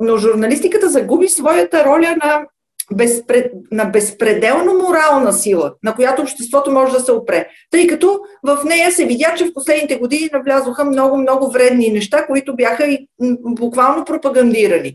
[0.00, 2.46] Но журналистиката загуби своята роля на
[2.92, 7.48] безпред, на безпределно морална сила, на която обществото може да се опре.
[7.70, 12.26] Тъй като в нея се видя, че в последните години навлязоха много, много вредни неща,
[12.26, 13.08] които бяха и
[13.40, 14.94] буквално пропагандирани.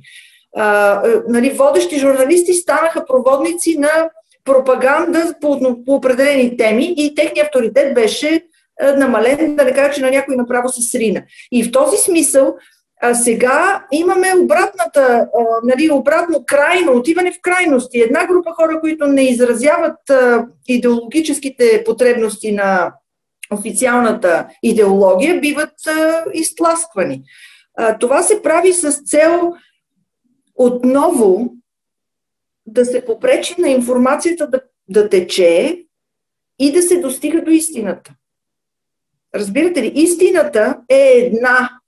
[0.55, 4.09] А, нали, водещи журналисти станаха проводници на
[4.45, 8.41] пропаганда по, по определени теми и техният авторитет беше
[8.97, 11.21] намален, да не кажа, че на някой направо се срина.
[11.51, 12.55] И в този смисъл
[13.01, 17.99] а сега имаме обратната, а, нали, обратно крайно, отиване в крайности.
[17.99, 22.93] Една група хора, които не изразяват а, идеологическите потребности на
[23.53, 27.23] официалната идеология, биват а, изтласквани.
[27.77, 29.53] А, това се прави с цел
[30.55, 31.53] отново
[32.65, 35.83] да се попречи на информацията да, да тече
[36.59, 38.13] и да се достига до истината.
[39.35, 39.91] Разбирате ли?
[39.95, 41.78] Истината е една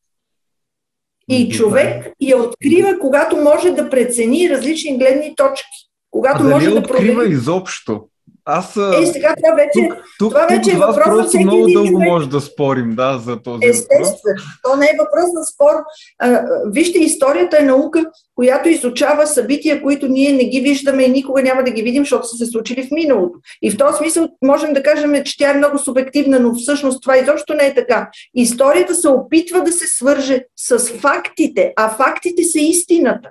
[1.32, 5.89] и човек я открива, когато може да прецени различни гледни точки.
[6.12, 7.34] Когато а може да открива провери...
[7.34, 8.02] изобщо?
[8.45, 8.77] Аз.
[8.77, 11.89] Е, сега това вече, тук, тук, това вече тук е въпрос на всеки много дълго
[11.89, 12.08] човек.
[12.08, 15.73] може да спорим, да, за този Естествено, то не е въпрос на спор.
[16.19, 21.43] А, вижте, историята е наука, която изучава събития, които ние не ги виждаме и никога
[21.43, 23.39] няма да ги видим, защото са се случили в миналото.
[23.62, 27.17] И в този смисъл можем да кажем, че тя е много субективна, но всъщност това
[27.17, 28.10] изобщо не е така.
[28.36, 33.30] Историята се опитва да се свърже с фактите, а фактите са истината.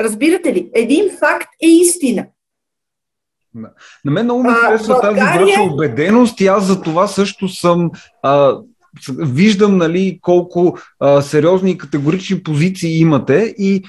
[0.00, 0.70] Разбирате ли?
[0.74, 2.26] Един факт е истина.
[4.04, 7.90] На мен много ми харесва тази ваша убеденост и аз за това също съм
[8.22, 8.58] а,
[9.18, 13.84] виждам нали, колко а, сериозни и категорични позиции имате и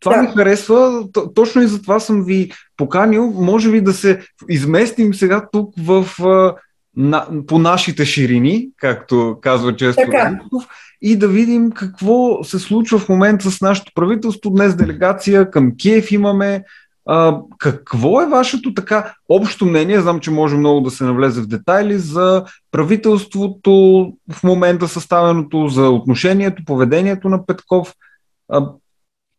[0.00, 0.22] това да.
[0.22, 5.48] ми харесва, точно и за това съм ви поканил, може би да се изместим сега
[5.52, 6.54] тук в, а,
[6.96, 10.64] на, по нашите ширини, както казва често Риков,
[11.02, 14.50] и да видим какво се случва в момента с нашето правителство.
[14.50, 16.64] Днес делегация към Киев имаме,
[17.06, 20.00] а, какво е вашето така общо мнение?
[20.00, 23.72] Знам, че може много да се навлезе в детайли за правителството
[24.32, 27.94] в момента съставеното, за отношението, поведението на Петков.
[28.48, 28.68] А,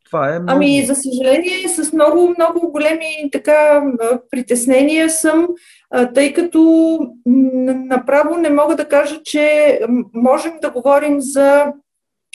[0.05, 0.39] това е.
[0.39, 0.55] Много...
[0.55, 3.83] Ами, за съжаление, с много, много големи така
[4.31, 5.47] притеснения съм,
[6.13, 9.79] тъй като направо не мога да кажа, че
[10.13, 11.65] можем да говорим за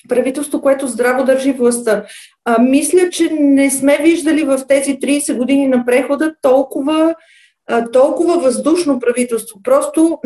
[0.08, 2.04] правителство, което здраво държи властта.
[2.44, 7.14] А, мисля, че не сме виждали в тези 30 години на прехода толкова
[7.92, 9.60] толкова въздушно правителство.
[9.62, 10.18] Просто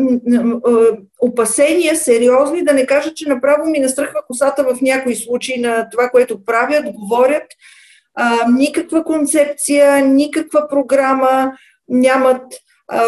[1.21, 6.09] опасения сериозни, да не кажа, че направо ми настръхва косата в някои случаи на това,
[6.09, 7.43] което правят, говорят.
[8.15, 11.51] А, никаква концепция, никаква програма
[11.89, 12.43] нямат.
[12.87, 13.03] А,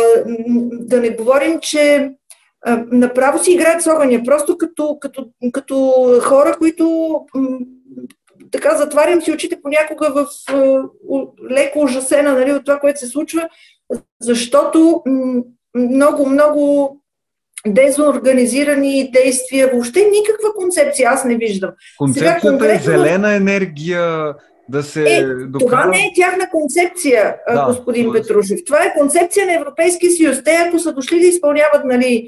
[0.71, 2.11] да не говорим, че
[2.91, 7.15] направо си играят с огъня, просто като, като, като хора, които
[8.51, 10.27] така затварям си очите понякога в
[11.51, 13.49] леко ужасена нали, от това, което се случва,
[14.21, 15.03] защото
[15.75, 16.95] много, много
[17.67, 21.71] дезорганизирани действия, въобще никаква концепция аз не виждам.
[21.97, 22.91] Концепцията Сега, конкретно...
[22.93, 24.33] е зелена енергия,
[24.69, 25.81] да се е, докара...
[25.81, 28.15] Това не е тяхна концепция, да, господин това...
[28.15, 28.59] Петрушев.
[28.65, 30.43] Това е концепция на Европейския съюз.
[30.43, 32.27] Те, ако са дошли да изпълняват нали,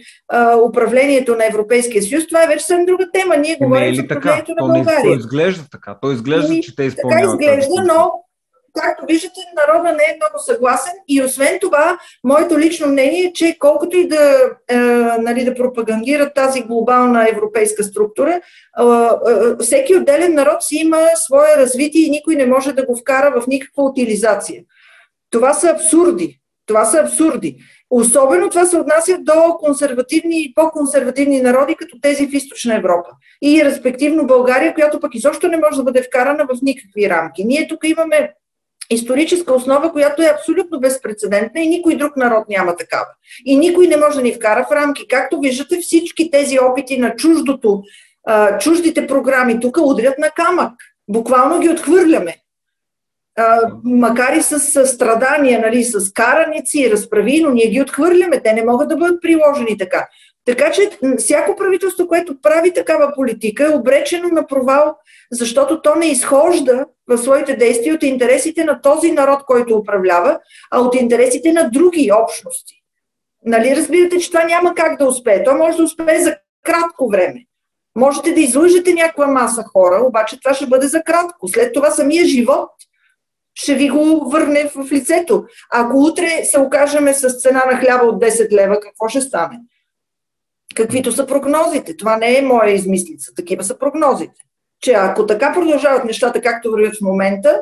[0.70, 3.38] управлението на Европейския съюз, това е вече съвсем друга тема.
[3.38, 4.62] Ние е говорим за управлението така?
[4.62, 5.02] на България.
[5.02, 5.98] То, не, то изглежда така.
[6.02, 7.40] То изглежда, и, че те изпълняват.
[7.40, 8.12] Така изглежда, но
[8.74, 13.56] както виждате, народа не е много съгласен и освен това, моето лично мнение е, че
[13.60, 14.76] колкото и да, е,
[15.20, 18.42] нали, да пропагандират тази глобална европейска структура, е,
[18.82, 23.42] е, всеки отделен народ си има свое развитие и никой не може да го вкара
[23.42, 24.62] в никаква утилизация.
[25.32, 26.40] Това са абсурди.
[26.66, 27.58] Това са абсурди.
[27.90, 33.10] Особено това се отнася до консервативни и по-консервативни народи, като тези в Източна Европа.
[33.42, 37.46] И респективно България, която пък изобщо не може да бъде вкарана в никакви рамки.
[37.46, 38.34] Ние тук имаме
[38.90, 43.08] историческа основа, която е абсолютно безпредседентна и никой друг народ няма такава.
[43.46, 45.08] И никой не може да ни вкара в рамки.
[45.08, 47.84] Както виждате, всички тези опити на чуждото,
[48.60, 50.74] чуждите програми тук удрят на камък.
[51.08, 52.36] Буквално ги отхвърляме.
[53.84, 58.42] макар и с, страдания, нали, с караници, разправи, но ние ги отхвърляме.
[58.42, 60.08] Те не могат да бъдат приложени така.
[60.46, 64.96] Така че всяко правителство, което прави такава политика, е обречено на провал,
[65.32, 70.40] защото то не изхожда в своите действия от интересите на този народ, който управлява,
[70.72, 72.76] а от интересите на други общности.
[73.46, 75.44] Нали разбирате, че това няма как да успее?
[75.44, 77.46] То може да успее за кратко време.
[77.96, 81.48] Можете да излъжете някаква маса хора, обаче това ще бъде за кратко.
[81.48, 82.70] След това самия живот
[83.54, 85.46] ще ви го върне в лицето.
[85.72, 89.60] Ако утре се окажеме с цена на хляба от 10 лева, какво ще стане?
[90.76, 91.98] Каквито са прогнозите?
[91.98, 93.32] Това не е моя измислица.
[93.36, 94.49] Такива са прогнозите
[94.82, 97.62] че ако така продължават нещата, както вървят в момента,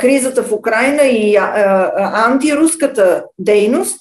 [0.00, 1.36] кризата в Украина и
[1.96, 4.00] антируската дейност,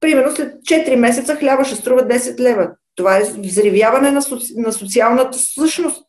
[0.00, 2.70] примерно след 4 месеца хляба ще струва 10 лева.
[2.96, 4.52] Това е взривяване на, соци...
[4.56, 6.04] на социалната същност.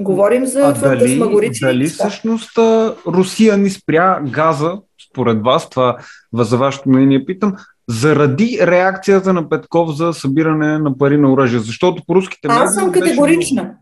[0.00, 1.20] Говорим за а дали,
[1.60, 2.58] дали всъщност
[3.06, 4.72] Русия ни спря газа,
[5.10, 5.98] според вас, това
[6.34, 7.56] за вашето мнение питам,
[7.88, 11.58] заради реакцията на Петков за събиране на пари на оръжие?
[11.58, 13.62] Защото по руските Аз съм категорична.
[13.62, 13.74] Беше...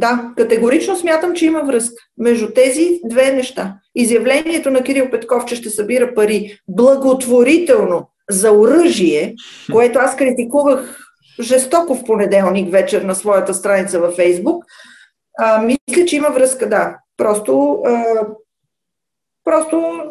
[0.00, 3.74] Да, категорично смятам, че има връзка между тези две неща.
[3.94, 9.34] Изявлението на Кирил Петков, че ще събира пари благотворително за оръжие,
[9.72, 10.98] което аз критикувах
[11.40, 14.64] жестоко в понеделник вечер на своята страница във Фейсбук,
[15.38, 16.96] а, мисля, че има връзка, да.
[17.16, 18.26] Просто, а,
[19.44, 20.02] просто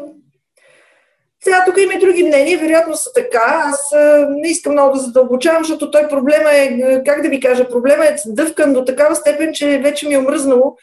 [1.43, 3.63] сега тук има и други мнения, вероятно са така.
[3.65, 3.93] Аз
[4.29, 8.15] не искам много да задълбочавам, защото той проблема е, как да ви кажа, проблема е
[8.25, 10.75] дъвкан до такава степен, че вече ми е омръзнало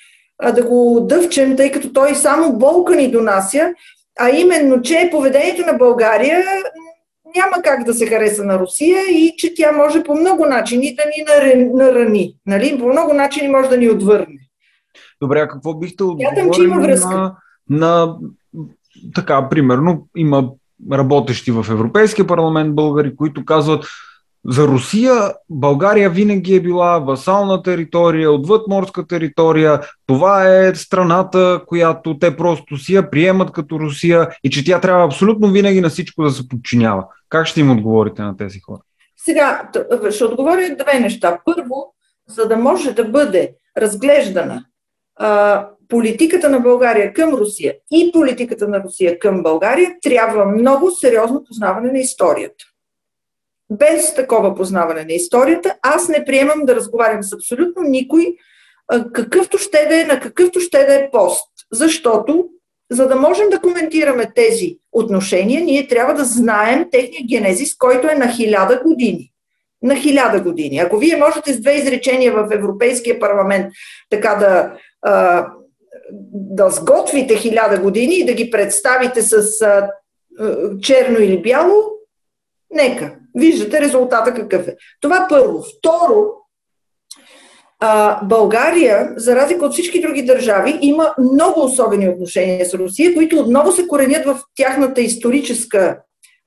[0.55, 3.75] да го дъвчем, тъй като той само болка ни донася,
[4.19, 6.45] а именно, че поведението на България
[7.37, 11.03] няма как да се хареса на Русия и че тя може по много начини да
[11.05, 11.25] ни
[11.75, 12.37] нарани.
[12.47, 12.79] Нали?
[12.79, 14.39] По много начини може да ни отвърне.
[15.23, 17.37] Добре, а какво бихте отговорили на,
[17.71, 18.17] на
[19.15, 20.51] така, примерно, има
[20.93, 23.85] работещи в Европейския парламент българи, които казват
[24.49, 29.81] за Русия България винаги е била васална територия, отвъдморска територия.
[30.07, 35.05] Това е страната, която те просто си я приемат като Русия и че тя трябва
[35.05, 37.05] абсолютно винаги на всичко да се подчинява.
[37.29, 38.81] Как ще им отговорите на тези хора?
[39.17, 39.71] Сега,
[40.11, 41.39] ще отговоря две неща.
[41.45, 41.95] Първо,
[42.29, 44.65] за да може да бъде разглеждана
[45.89, 51.93] политиката на България към Русия и политиката на Русия към България, трябва много сериозно познаване
[51.93, 52.65] на историята.
[53.71, 58.35] Без такова познаване на историята, аз не приемам да разговарям с абсолютно никой,
[59.13, 61.49] какъвто ще да е, на какъвто ще да е пост.
[61.73, 62.49] Защото,
[62.91, 68.15] за да можем да коментираме тези отношения, ние трябва да знаем техния генезис, който е
[68.15, 69.33] на хиляда години.
[69.83, 70.79] На хиляда години.
[70.79, 73.73] Ако вие можете с две изречения в Европейския парламент
[74.11, 74.73] така да,
[76.33, 79.43] да сготвите хиляда години и да ги представите с
[80.83, 81.83] черно или бяло,
[82.71, 83.15] нека.
[83.35, 84.77] Виждате резултата какъв е.
[85.01, 85.63] Това първо.
[85.79, 86.25] Второ,
[87.81, 93.39] а, България, за разлика от всички други държави, има много особени отношения с Русия, които
[93.39, 95.99] отново се коренят в тяхната историческа,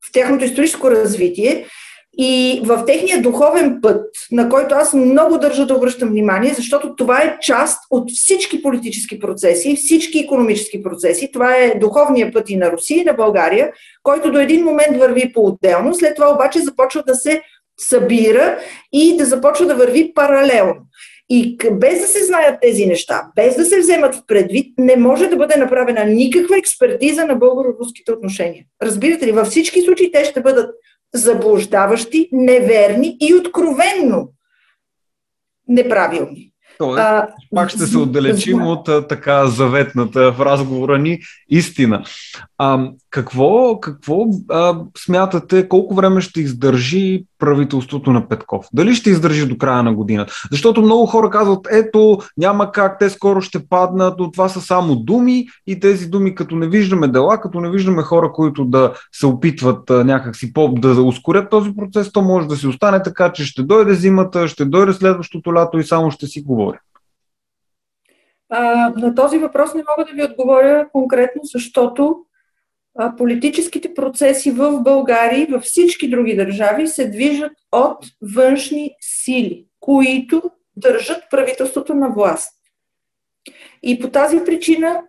[0.08, 1.65] в тяхното историческо развитие
[2.21, 7.21] и в техния духовен път, на който аз много държа да обръщам внимание, защото това
[7.21, 11.32] е част от всички политически процеси, всички економически процеси.
[11.32, 13.71] Това е духовния път и на Русия, и на България,
[14.03, 17.41] който до един момент върви по-отделно, след това обаче започва да се
[17.79, 18.60] събира
[18.93, 20.75] и да започва да върви паралелно.
[21.29, 25.27] И без да се знаят тези неща, без да се вземат в предвид, не може
[25.27, 28.63] да бъде направена никаква експертиза на българо-руските отношения.
[28.82, 30.75] Разбирате ли, във всички случаи те ще бъдат
[31.13, 34.34] заблуждаващи, неверни и откровенно
[35.67, 36.52] неправилни.
[36.78, 41.19] Тоест, а, пак ще се отдалечим от а, така заветната в разговора ни
[41.50, 42.04] истина.
[42.58, 48.67] А, какво какво а, смятате, колко време ще издържи правителството на Петков?
[48.73, 50.34] Дали ще издържи до края на годината?
[50.52, 54.95] Защото много хора казват, ето, няма как, те скоро ще паднат, но това са само
[54.95, 59.25] думи и тези думи, като не виждаме дела, като не виждаме хора, които да се
[59.25, 63.63] опитват някакси по да ускорят този процес, то може да си остане така, че ще
[63.63, 66.78] дойде зимата, ще дойде следващото лято и само ще си говори.
[68.49, 72.15] А, на този въпрос не мога да ви отговоря конкретно, защото
[73.17, 80.41] политическите процеси в България и във всички други държави се движат от външни сили, които
[80.75, 82.54] държат правителството на власт.
[83.84, 85.02] И по тази причина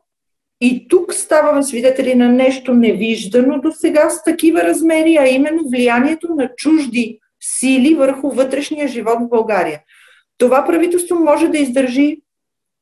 [0.61, 6.35] и тук ставаме свидетели на нещо невиждано до сега с такива размери, а именно влиянието
[6.35, 9.81] на чужди сили върху вътрешния живот в България.
[10.39, 12.21] Това правителство може да издържи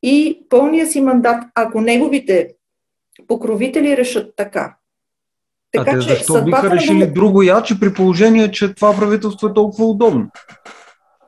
[0.02, 2.48] и пълния си мандат, ако неговите
[3.28, 4.77] покровители решат така.
[5.72, 7.12] Така, а те защо биха решили на...
[7.12, 10.26] друго яче при положение, че това правителство е толкова удобно?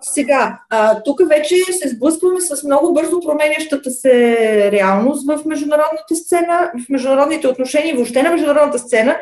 [0.02, 4.36] Сега, а, тук вече се сблъскваме с много бързо променящата се
[4.72, 9.16] реалност в международната сцена, в международните отношения, въобще на международната сцена.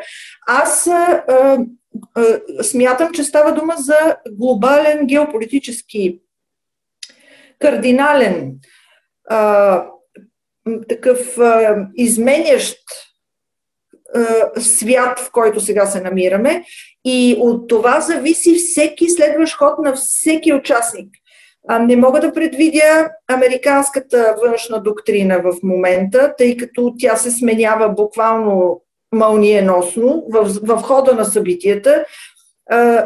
[0.47, 1.23] Аз а,
[2.15, 6.19] а, смятам, че става дума за глобален геополитически
[7.59, 8.51] кардинален
[9.29, 9.83] а,
[10.89, 12.77] такъв а, изменящ
[14.57, 16.63] свят, в който сега се намираме.
[17.05, 21.09] И от това зависи всеки следващ ход на всеки участник.
[21.81, 28.81] Не мога да предвидя американската външна доктрина в момента, тъй като тя се сменява буквално
[29.11, 32.05] мълниеносно в, в хода на събитията.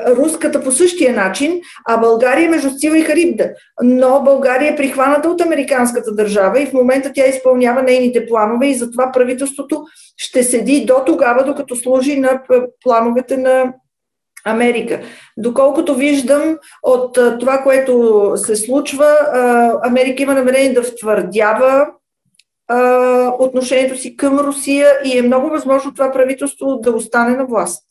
[0.07, 3.49] Руската по същия начин, а България между Сила и Харибда.
[3.83, 8.75] Но България е прихваната от американската държава и в момента тя изпълнява нейните планове и
[8.75, 9.83] затова правителството
[10.17, 12.41] ще седи до тогава, докато служи на
[12.83, 13.73] плановете на
[14.45, 15.01] Америка.
[15.37, 19.17] Доколкото виждам от това, което се случва,
[19.83, 21.87] Америка има намерение да втвърдява
[23.39, 27.83] отношението си към Русия и е много възможно това правителство да остане на власт.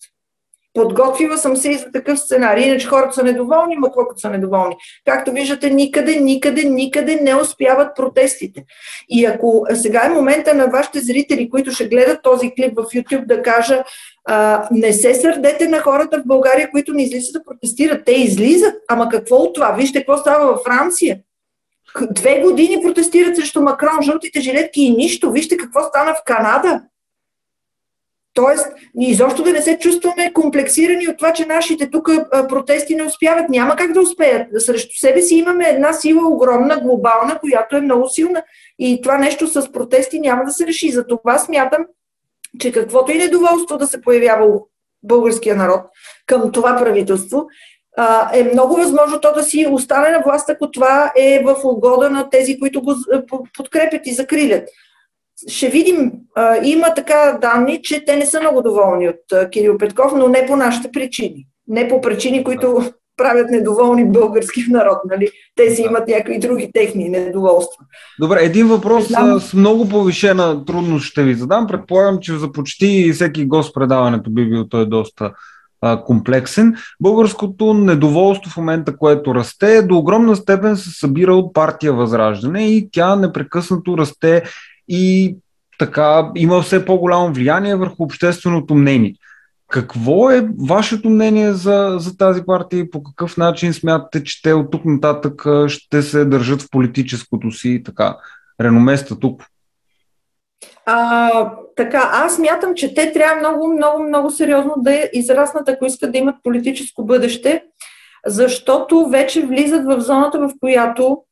[0.75, 4.77] Подготвила съм се и за такъв сценарий, иначе хората са недоволни, ма колкото са недоволни.
[5.05, 8.65] Както виждате, никъде, никъде, никъде не успяват протестите.
[9.09, 13.27] И ако сега е момента на вашите зрители, които ще гледат този клип в YouTube,
[13.27, 13.85] да кажа,
[14.25, 18.05] а, не се сърдете на хората в България, които не излизат да протестират.
[18.05, 18.75] Те излизат.
[18.89, 19.73] Ама какво от това?
[19.73, 21.19] Вижте какво става във Франция.
[22.11, 25.33] Две години протестират срещу Макрон, жълтите жилетки и нищо.
[25.33, 26.83] Вижте какво стана в Канада.
[28.35, 28.67] Тоест,
[29.01, 32.11] изобщо да не се чувстваме комплексирани от това, че нашите тук
[32.49, 33.49] протести не успяват.
[33.49, 34.47] Няма как да успеят.
[34.59, 38.43] Срещу себе си имаме една сила огромна, глобална, която е много силна.
[38.79, 40.93] И това нещо с протести няма да се реши.
[40.93, 41.87] За това смятам,
[42.61, 44.61] че каквото и недоволство да се появява у
[45.03, 45.81] българския народ
[46.27, 47.47] към това правителство,
[48.33, 52.31] е много възможно то да си остане на власт, ако това е в угода на
[52.31, 52.95] тези, които го
[53.57, 54.69] подкрепят и закрилят.
[55.49, 56.13] Ще видим,
[56.65, 60.57] има така данни, че те не са много доволни от Кирил Петков, но не по
[60.57, 61.47] нашите причини.
[61.69, 62.83] Не по причини, които
[63.17, 64.99] правят недоволни български народ.
[65.11, 65.31] Нали?
[65.57, 67.85] Те си имат някакви други техни недоволства.
[68.21, 69.41] Добре, един въпрос знам...
[69.41, 71.67] с много повишена трудност ще ви задам.
[71.67, 75.33] Предполагам, че за почти всеки гост предаването би бил той доста
[75.83, 76.75] а, комплексен.
[77.01, 82.89] Българското недоволство в момента, което расте, до огромна степен се събира от партия Възраждане и
[82.93, 84.43] тя непрекъснато расте
[84.89, 85.37] и
[85.79, 89.15] така има все по-голямо влияние върху общественото мнение.
[89.69, 94.53] Какво е вашето мнение за, за тази партия и по какъв начин смятате, че те
[94.53, 98.17] от тук нататък ще се държат в политическото си така
[98.61, 99.43] реноме тук?
[100.87, 106.13] А, така, аз мятам, че те трябва много, много, много сериозно да израснат, ако искат
[106.13, 107.65] да имат политическо бъдеще,
[108.27, 111.23] защото вече влизат в зоната, в която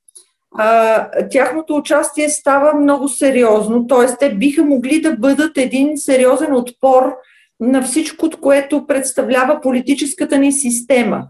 [0.58, 4.16] а, тяхното участие става много сериозно, т.е.
[4.16, 7.14] те биха могли да бъдат един сериозен отпор
[7.60, 11.28] на всичко, което представлява политическата ни система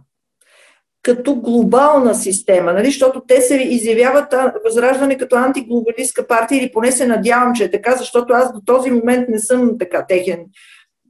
[1.03, 2.87] като глобална система, нали?
[2.87, 7.97] защото те се изявяват възраждане като антиглобалистка партия или поне се надявам, че е така,
[7.97, 10.39] защото аз до този момент не съм така техен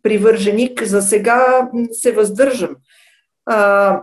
[0.03, 0.85] привърженик.
[0.85, 2.77] За сега се въздържам.
[3.47, 4.01] А,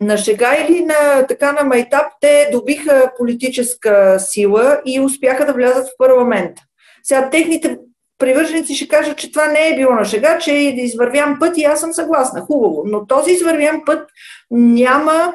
[0.00, 5.86] на шега или на, така на майтап те добиха политическа сила и успяха да влязат
[5.86, 6.62] в парламента.
[7.02, 7.78] Сега техните
[8.18, 11.58] привърженици ще кажат, че това не е било на шега, че е да извървям път
[11.58, 12.40] и аз съм съгласна.
[12.40, 12.82] Хубаво.
[12.86, 14.08] Но този извървям път
[14.50, 15.34] няма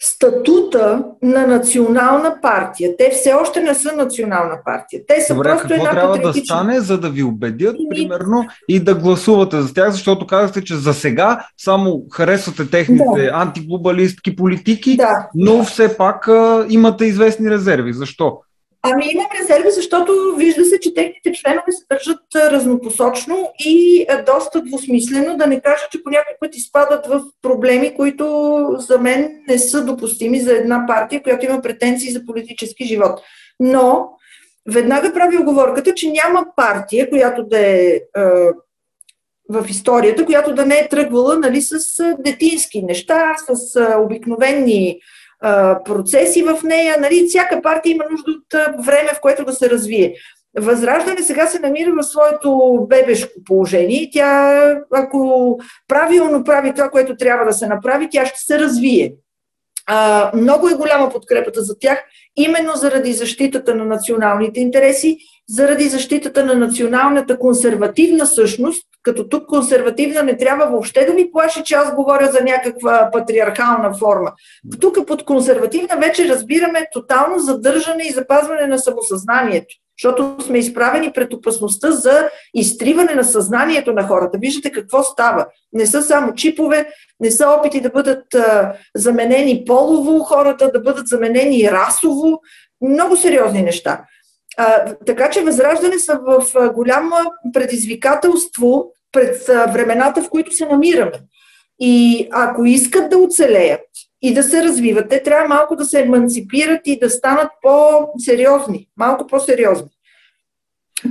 [0.00, 2.96] статута на национална партия.
[2.98, 5.02] Те все още не са национална партия.
[5.08, 7.88] Те са Добре, просто какво една трябва да стане, за да ви убедят, и...
[7.88, 13.30] примерно, и да гласувате за тях, защото казахте, че за сега само харесвате техните да.
[13.34, 15.28] антиглобалистки политики, да.
[15.34, 17.92] но все пак а, имате известни резерви.
[17.92, 18.38] Защо?
[18.92, 25.36] Ами имам резерви, защото вижда се, че техните членове се държат разнопосочно и доста двусмислено,
[25.36, 26.10] да не кажа, че по
[26.40, 31.62] път изпадат в проблеми, които за мен не са допустими за една партия, която има
[31.62, 33.20] претенции за политически живот.
[33.60, 34.08] Но
[34.72, 38.00] веднага прави оговорката, че няма партия, която да е, е
[39.48, 41.78] в историята, която да не е тръгвала нали, с
[42.18, 45.00] детински неща, с обикновени
[45.84, 46.96] процеси в нея.
[47.00, 50.14] Нали, всяка партия има нужда от време, в което да се развие.
[50.58, 54.10] Възраждане сега се намира в своето бебешко положение.
[54.12, 55.58] Тя, ако
[55.88, 59.14] правилно прави това, което трябва да се направи, тя ще се развие.
[60.34, 62.02] Много е голяма подкрепата за тях,
[62.36, 65.18] именно заради защитата на националните интереси,
[65.48, 71.62] заради защитата на националната консервативна същност, като тук консервативна не трябва въобще да ви плаши,
[71.64, 74.32] че аз говоря за някаква патриархална форма.
[74.80, 81.34] Тук под консервативна вече разбираме тотално задържане и запазване на самосъзнанието, защото сме изправени пред
[81.34, 84.38] опасността за изтриване на съзнанието на хората.
[84.38, 85.46] Виждате какво става.
[85.72, 86.88] Не са само чипове,
[87.20, 92.40] не са опити да бъдат а, заменени полово хората, да бъдат заменени расово.
[92.80, 94.04] Много сериозни неща.
[94.58, 96.44] А, така че Възраждане са в
[96.74, 97.16] голямо
[97.52, 101.12] предизвикателство пред времената, в които се намираме.
[101.80, 103.80] И ако искат да оцелеят,
[104.22, 105.08] и да се развиват.
[105.08, 109.88] Те трябва малко да се еманципират и да станат по-сериозни, малко по-сериозни.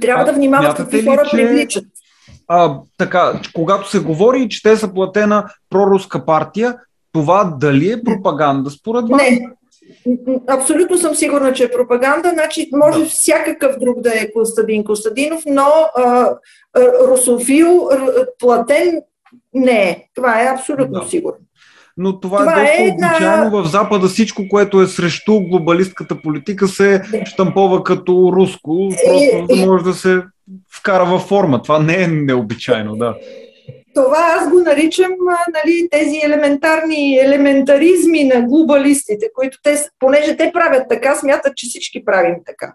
[0.01, 1.37] Трябва а, да внимават какви хора че...
[1.37, 1.85] привличат.
[2.47, 6.77] А, така, когато се говори, че те са платена проруска партия,
[7.11, 9.21] това дали е пропаганда според вас?
[9.21, 9.49] Не,
[10.47, 12.29] Абсолютно съм сигурна, че е пропаганда.
[12.29, 13.05] Значи, може да.
[13.05, 16.35] всякакъв друг да е Костадин Костадинов, но а,
[17.11, 17.89] русофил,
[18.39, 19.01] платен
[19.53, 20.07] не е.
[20.15, 21.07] Това е абсолютно да.
[21.07, 21.37] сигурно.
[21.97, 23.61] Но това, това е доста е обичайно една...
[23.61, 24.07] в Запада.
[24.07, 30.21] Всичко, което е срещу глобалистката политика, се штампова като руско, просто да може да се
[30.79, 31.61] вкара във форма.
[31.61, 33.15] Това не е необичайно, да.
[34.03, 35.11] Това аз го наричам
[35.53, 42.05] нали, тези елементарни елементаризми на глобалистите, които те, понеже те правят така, смятат, че всички
[42.05, 42.73] правим така.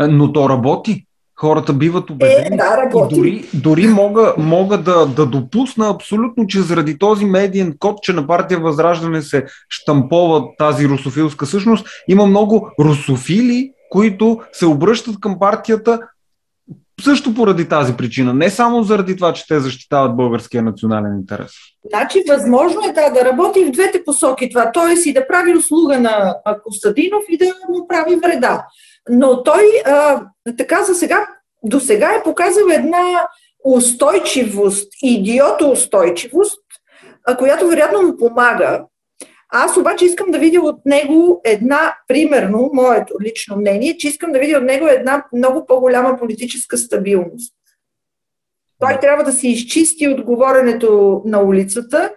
[0.00, 1.06] Но то работи.
[1.36, 2.46] Хората биват убедени.
[2.46, 3.14] Е, да, работи.
[3.14, 8.12] И дори, дори мога, мога да, да допусна абсолютно, че заради този медиен код, че
[8.12, 15.38] на партия Възраждане се штампова тази русофилска същност, има много русофили, които се обръщат към
[15.38, 16.00] партията
[17.00, 21.52] също поради тази причина, не само заради това, че те защитават българския национален интерес.
[21.90, 25.08] Значи, възможно е да, да работи в двете посоки това, т.е.
[25.08, 26.34] и да прави услуга на
[26.64, 28.66] Костадинов и да му прави вреда.
[29.08, 30.22] Но той а,
[30.58, 31.26] така за сега,
[31.64, 33.26] до сега е показал една
[33.64, 36.60] устойчивост, идиотоустойчивост,
[37.38, 38.84] която вероятно му помага,
[39.52, 44.38] аз обаче искам да видя от него една, примерно, моето лично мнение, че искам да
[44.38, 47.54] видя от него една много по-голяма политическа стабилност.
[48.78, 52.12] Той трябва да се изчисти от говоренето на улицата.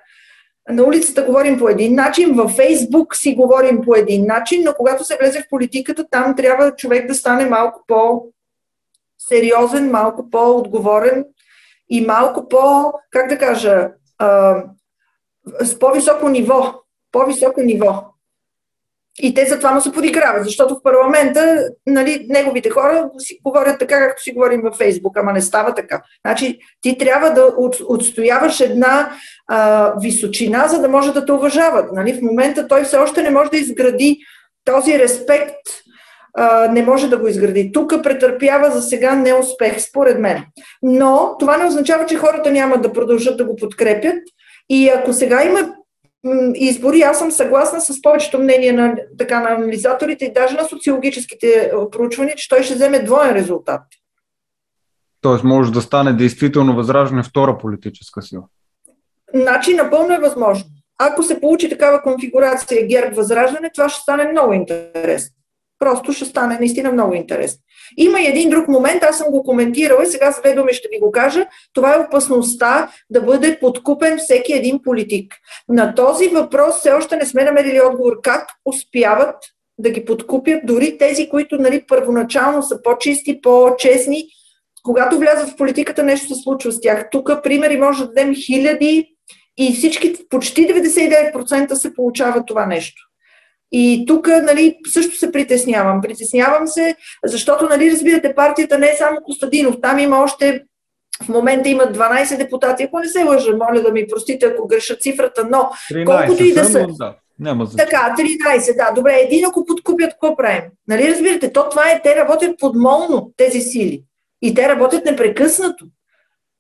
[0.70, 5.04] На улицата говорим по един начин, във Фейсбук си говорим по един начин, но когато
[5.04, 11.26] се влезе в политиката, там трябва човек да стане малко по-сериозен, малко по-отговорен
[11.90, 13.90] и малко по, как да кажа,
[15.62, 16.83] с по-високо ниво
[17.14, 18.04] по-високо ниво.
[19.20, 24.00] И те затова му се подиграват, защото в парламента нали, неговите хора си говорят така,
[24.00, 26.02] както си говорим във Фейсбук, ама не става така.
[26.26, 27.54] Значи ти трябва да
[27.88, 29.12] отстояваш една
[29.48, 31.92] а, височина, за да може да те уважават.
[31.92, 32.14] Нали?
[32.14, 34.20] В момента той все още не може да изгради
[34.66, 35.62] този респект,
[36.38, 37.72] а, не може да го изгради.
[37.72, 40.44] Тук претърпява за сега неуспех, според мен.
[40.82, 44.24] Но това не означава, че хората няма да продължат да го подкрепят.
[44.70, 45.74] И ако сега има
[46.56, 47.02] избори.
[47.02, 51.72] Аз съм съгласна с повечето мнения на, така, на анализаторите и даже на социологическите е,
[51.92, 53.82] проучвания, че той ще вземе двоен резултат.
[55.22, 58.44] Тоест може да стане действително възраждане втора политическа сила.
[59.34, 60.66] Значи напълно е възможно.
[60.98, 65.36] Ако се получи такава конфигурация ГЕРБ възраждане, това ще стане много интересно.
[65.84, 67.60] Просто ще стане наистина много интересно.
[67.98, 70.88] Има и един друг момент, аз съм го коментирала и сега с две думи ще
[70.92, 71.46] ви го кажа.
[71.74, 75.34] Това е опасността да бъде подкупен всеки един политик.
[75.70, 79.36] На този въпрос все още не сме намерили отговор как успяват
[79.78, 84.28] да ги подкупят дори тези, които нали, първоначално са по-чисти, по-честни.
[84.84, 87.10] Когато влязат в политиката, нещо се случва с тях.
[87.12, 89.16] Тук примери може да дадем хиляди
[89.58, 93.13] и всички, почти 99% се получава това нещо.
[93.76, 96.02] И тук нали, също се притеснявам.
[96.02, 96.96] Притеснявам се,
[97.26, 99.76] защото, нали, разбирате, партията не е само Костадинов.
[99.82, 100.64] Там има още
[101.24, 104.96] в момента имат 12 депутати, ако не се лъжа, моля да ми простите, ако греша
[104.96, 106.88] цифрата, но 13, колкото и да са.
[107.00, 107.16] Да.
[107.40, 110.64] Няма така, 13, да, добре, един ако подкупят, какво правим?
[110.88, 114.04] Нали разбирате, то това е, те работят подмолно, тези сили.
[114.42, 115.86] И те работят непрекъснато.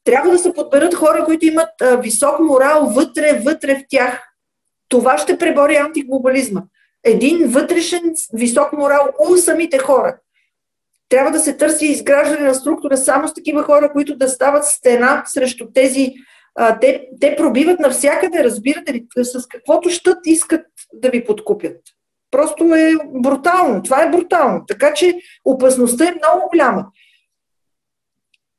[0.03, 4.24] Трябва да се подберат хора, които имат а, висок морал вътре, вътре в тях.
[4.89, 6.61] Това ще пребори антиглобализма
[7.04, 10.18] един вътрешен висок морал у самите хора.
[11.10, 15.24] Трябва да се търси изграждане на структура само с такива хора, които да стават стена
[15.26, 16.14] срещу тези.
[16.56, 21.78] А, те, те пробиват навсякъде, разбирате ли, с каквото щът искат да ви подкупят.
[22.32, 23.84] Просто е брутално.
[23.84, 24.64] Това е брутално.
[24.68, 26.86] Така че опасността е много голяма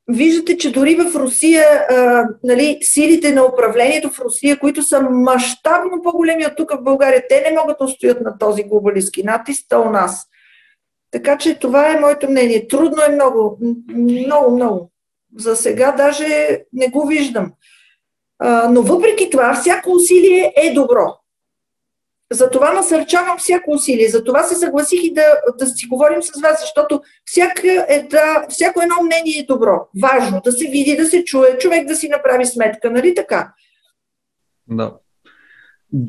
[0.07, 6.01] виждате, че дори в Русия, а, нали, силите на управлението в Русия, които са мащабно
[6.03, 9.79] по-големи от тук в България, те не могат да устоят на този глобалистски натиск, а
[9.79, 10.27] у нас.
[11.11, 12.67] Така че това е моето мнение.
[12.67, 13.59] Трудно е много,
[13.95, 14.91] много, много.
[15.37, 17.51] За сега даже не го виждам.
[18.39, 21.24] А, но въпреки това, всяко усилие е добро.
[22.31, 24.09] Затова насърчавам всяко усилие.
[24.09, 25.23] Затова се съгласих и да,
[25.59, 29.87] да си говорим с вас, защото всяка е, да, всяко едно мнение е добро.
[30.01, 33.53] Важно да се види, да се чуе, човек да си направи сметка, нали така?
[34.67, 34.93] Да.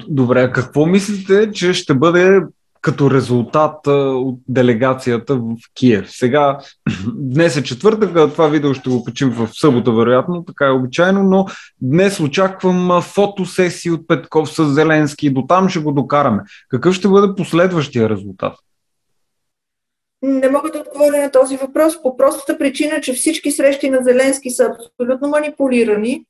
[0.09, 2.41] Добре, какво мислите, че ще бъде
[2.87, 6.11] като резултат от делегацията в Киев.
[6.11, 6.59] Сега,
[7.15, 11.47] днес е четвъртък, това видео ще го качим в събота, вероятно, така е обичайно, но
[11.83, 16.43] днес очаквам фотосесии от Петков с Зеленски, до там ще го докараме.
[16.69, 18.55] Какъв ще бъде последващия резултат?
[20.23, 24.51] Не мога да отговоря на този въпрос по простата причина, че всички срещи на Зеленски
[24.51, 26.25] са абсолютно манипулирани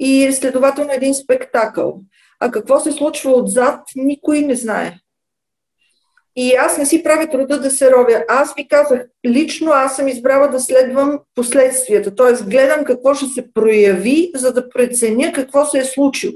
[0.00, 2.00] и следователно един спектакъл.
[2.40, 4.98] А какво се случва отзад, никой не знае.
[6.40, 8.24] И аз не си правя труда да се ровя.
[8.28, 12.14] Аз ви казах, лично аз съм избрала да следвам последствията.
[12.14, 12.44] Т.е.
[12.44, 16.34] гледам какво ще се прояви, за да преценя какво се е случило.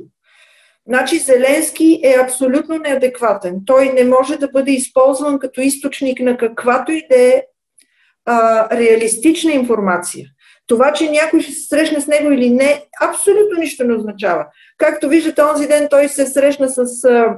[0.89, 3.57] Значи Зеленски е абсолютно неадекватен.
[3.67, 7.43] Той не може да бъде използван като източник на каквато и да е
[8.73, 10.27] реалистична информация.
[10.67, 14.47] Това, че някой ще се срещне с него или не, абсолютно нищо не означава.
[14.79, 17.37] Както виждате, онзи ден той се срещна с а,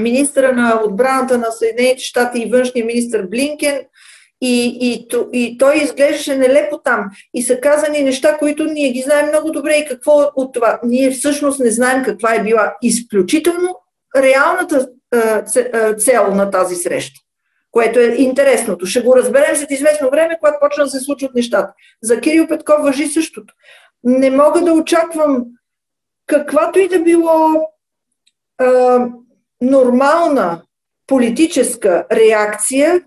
[0.00, 3.80] министра на отбраната на Съединените щати и външния министр Блинкен
[4.40, 7.04] и, и, и той изглеждаше нелепо там.
[7.34, 9.74] И са казани неща, които ние ги знаем много добре.
[9.74, 10.80] И какво от това?
[10.84, 13.76] Ние всъщност не знаем каква е била изключително
[14.16, 14.88] реалната
[15.98, 17.20] цел на тази среща
[17.72, 18.86] което е интересното.
[18.86, 21.72] Ще го разберем след известно време, когато почна да се случват нещата.
[22.02, 23.54] За Кирил Петков въжи същото.
[24.04, 25.44] Не мога да очаквам
[26.26, 27.68] каквато и да било
[28.58, 28.98] а,
[29.62, 30.62] нормална
[31.06, 33.02] политическа реакция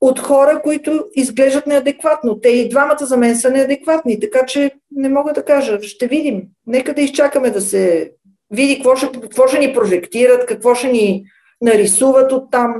[0.00, 2.40] от хора, които изглеждат неадекватно.
[2.40, 5.82] Те и двамата за мен са неадекватни, така че не мога да кажа.
[5.82, 6.42] Ще видим.
[6.66, 8.12] Нека да изчакаме да се
[8.50, 11.24] види какво ще, какво ще ни прожектират, какво ще ни
[11.60, 12.74] нарисуват от там.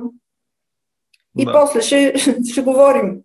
[1.38, 1.52] И да.
[1.52, 2.14] после ще,
[2.50, 3.16] ще говорим.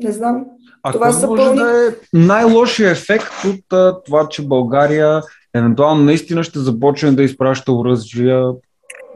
[0.00, 0.44] Не знам.
[0.82, 1.58] А това са може пълни...
[1.58, 5.22] да е най-лошия ефект от това, че България
[5.54, 8.52] евентуално наистина ще започне да изпраща оръжия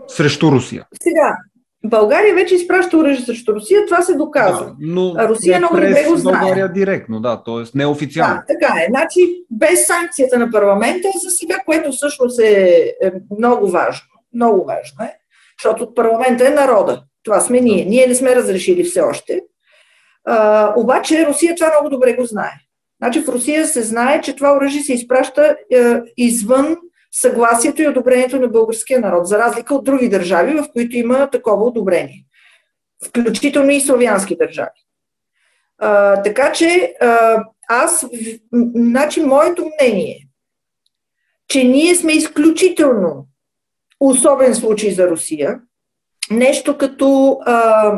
[0.09, 0.87] срещу Русия?
[1.03, 1.37] Сега,
[1.85, 4.67] България вече изпраща оръжие срещу Русия, това се доказва.
[4.67, 6.41] Да, но а Русия много добре го знае.
[6.41, 7.79] България директно, да, т.е.
[7.79, 8.35] неофициално.
[8.35, 8.87] Да, така е.
[8.91, 14.07] Значи, без санкцията на парламента за сега, което всъщност е, е много важно.
[14.35, 15.13] Много важно е,
[15.59, 17.03] защото от парламента е народа.
[17.23, 17.85] Това сме ние.
[17.85, 19.41] Ние не сме разрешили все още.
[20.25, 22.53] А, обаче Русия това много добре го знае.
[23.03, 26.77] Значи в Русия се знае, че това оръжие се изпраща е, извън
[27.21, 31.65] съгласието и одобрението на българския народ, за разлика от други държави, в които има такова
[31.65, 32.25] одобрение.
[33.07, 34.87] Включително и славянски държави.
[35.79, 38.07] А, така че а, аз,
[38.75, 40.27] значи моето мнение е,
[41.49, 43.27] че ние сме изключително
[44.01, 45.61] особен случай за Русия,
[46.31, 47.93] нещо като, а,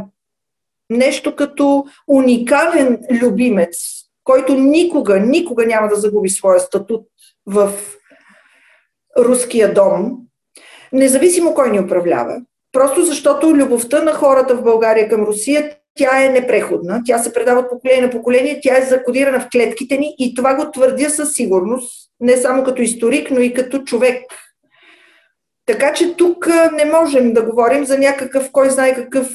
[0.90, 3.76] нещо като уникален любимец,
[4.24, 7.06] който никога, никога няма да загуби своя статут
[7.46, 7.72] в
[9.24, 10.12] руския дом,
[10.92, 12.36] независимо кой ни управлява.
[12.72, 17.60] Просто защото любовта на хората в България към Русия, тя е непреходна, тя се предава
[17.60, 21.32] от поколение на поколение, тя е закодирана в клетките ни и това го твърдя със
[21.32, 24.22] сигурност, не само като историк, но и като човек,
[25.68, 29.28] така че тук не можем да говорим за някакъв, кой знае какъв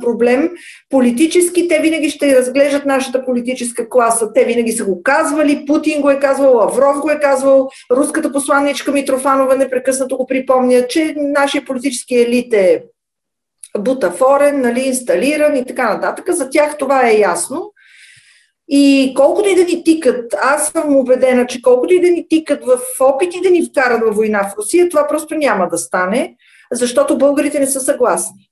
[0.00, 0.50] проблем.
[0.90, 4.32] Политически те винаги ще разглеждат нашата политическа класа.
[4.32, 8.92] Те винаги са го казвали, Путин го е казвал, Лавров го е казвал, руската посланничка
[8.92, 12.82] Митрофанова непрекъснато го припомня, че нашия политически елит е
[13.78, 16.24] бутафорен, нали, инсталиран и така нататък.
[16.30, 17.72] За тях това е ясно.
[18.72, 22.64] И колкото и да ни тикат, аз съм убедена, че колкото и да ни тикат
[22.64, 26.36] в опити да ни вкарат във война в Русия, това просто няма да стане,
[26.72, 28.50] защото българите не са съгласни.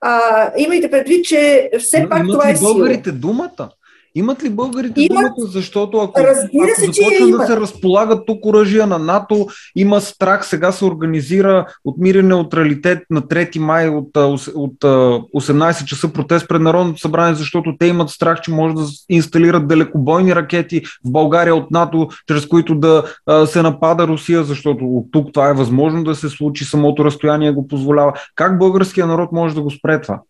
[0.00, 2.72] А, имайте предвид, че все пак това е сила.
[2.72, 3.68] българите думата?
[4.16, 5.32] Имат ли българите Имат...
[5.36, 5.50] думата?
[5.50, 9.46] Защото ако, Разбира ако се, започнат да се разполагат тук оръжия на НАТО,
[9.76, 14.16] има страх, сега се организира от мирен неутралитет на 3 май от,
[14.54, 19.68] от 18 часа протест пред Народното събрание, защото те имат страх, че може да инсталират
[19.68, 23.04] далекобойни ракети в България от НАТО, чрез които да
[23.46, 27.68] се напада Русия, защото от тук това е възможно да се случи, самото разстояние го
[27.68, 28.12] позволява.
[28.34, 30.20] Как българския народ може да го спре това?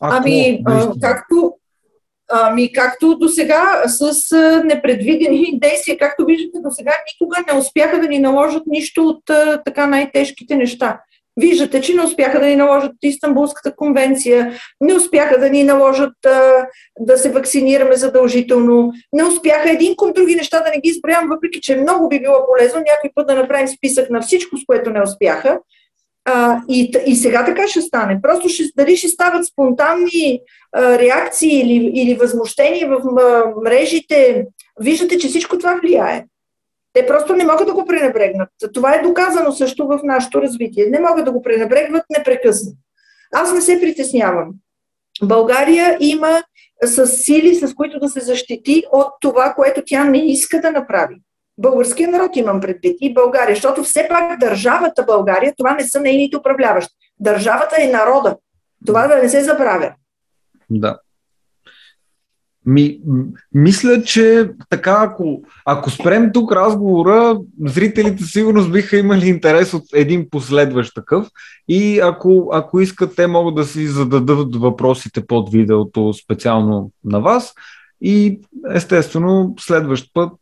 [0.00, 0.64] Ако, ами,
[1.00, 1.52] както,
[2.30, 8.08] Ами, както до сега, с непредвидени действия, както виждате, до сега никога не успяха да
[8.08, 9.22] ни наложат нищо от
[9.64, 11.00] така най-тежките неща.
[11.40, 16.66] Виждате, че не успяха да ни наложат Истанбулската конвенция, не успяха да ни наложат а,
[17.00, 21.60] да се вакцинираме задължително, не успяха един към други неща да не ги изброявам, въпреки
[21.60, 25.02] че много би било полезно някой път да направим списък на всичко, с което не
[25.02, 25.58] успяха.
[26.28, 28.22] А, и, и сега така ще стане.
[28.22, 30.40] Просто ще, дали ще стават спонтанни
[30.72, 33.00] а, реакции или, или възмущения в
[33.64, 34.46] мрежите.
[34.80, 36.24] Виждате, че всичко това влияе.
[36.92, 38.48] Те просто не могат да го пренебрегнат.
[38.74, 40.86] Това е доказано също в нашето развитие.
[40.86, 42.76] Не могат да го пренебрегват непрекъснато.
[43.32, 44.50] аз не се притеснявам.
[45.22, 46.42] България има
[46.84, 51.16] с сили, с които да се защити от това, което тя не иска да направи.
[51.58, 56.36] Българския народ имам предвид и България, защото все пак държавата България, това не са нейните
[56.36, 56.94] управляващи.
[57.20, 58.36] Държавата е народа.
[58.86, 59.92] Това да не се забравя.
[60.70, 60.98] Да.
[62.66, 63.00] Ми,
[63.54, 70.30] мисля, че така, ако, ако спрем тук разговора, зрителите сигурно биха имали интерес от един
[70.30, 71.28] последващ такъв
[71.68, 77.54] и ако, ако искат, те могат да си зададат въпросите под видеото специално на вас
[78.00, 78.40] и
[78.74, 80.32] естествено следващ път,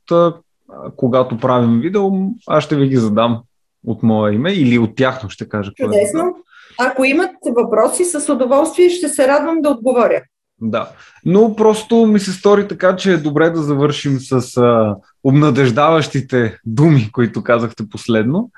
[0.96, 2.10] когато правим видео,
[2.46, 3.42] аз ще ви ги задам
[3.86, 5.70] от мое име или от тяхно ще кажа.
[5.78, 6.36] Е Чудесно.
[6.78, 10.22] Ако имат въпроси, с удоволствие ще се радвам да отговоря.
[10.60, 10.88] Да,
[11.24, 17.08] но просто ми се стори така, че е добре да завършим с а, обнадеждаващите думи,
[17.12, 18.50] които казахте последно.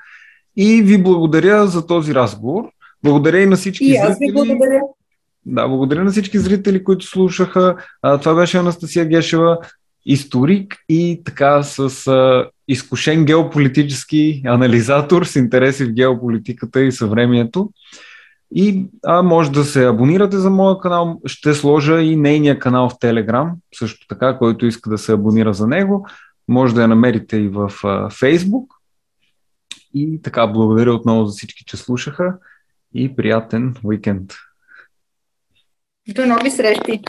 [0.57, 2.63] И ви благодаря за този разговор.
[3.03, 4.81] Благодаря и на всички и аз ви благодаря.
[5.45, 7.75] Да, благодаря на всички зрители, които слушаха.
[8.01, 9.57] А, това беше Анастасия Гешева,
[10.07, 17.71] историк и така с а, изкушен геополитически анализатор с интереси в геополитиката и съвремието.
[18.55, 21.21] И а, може да се абонирате за моя канал.
[21.25, 25.67] Ще сложа и нейния канал в Телеграм, също така, който иска да се абонира за
[25.67, 26.07] него.
[26.47, 27.71] Може да я намерите и в
[28.19, 28.73] Фейсбук.
[29.93, 32.37] И така, благодаря отново за всички, че слушаха
[32.93, 34.33] и приятен уикенд.
[36.15, 37.01] До нови срещи!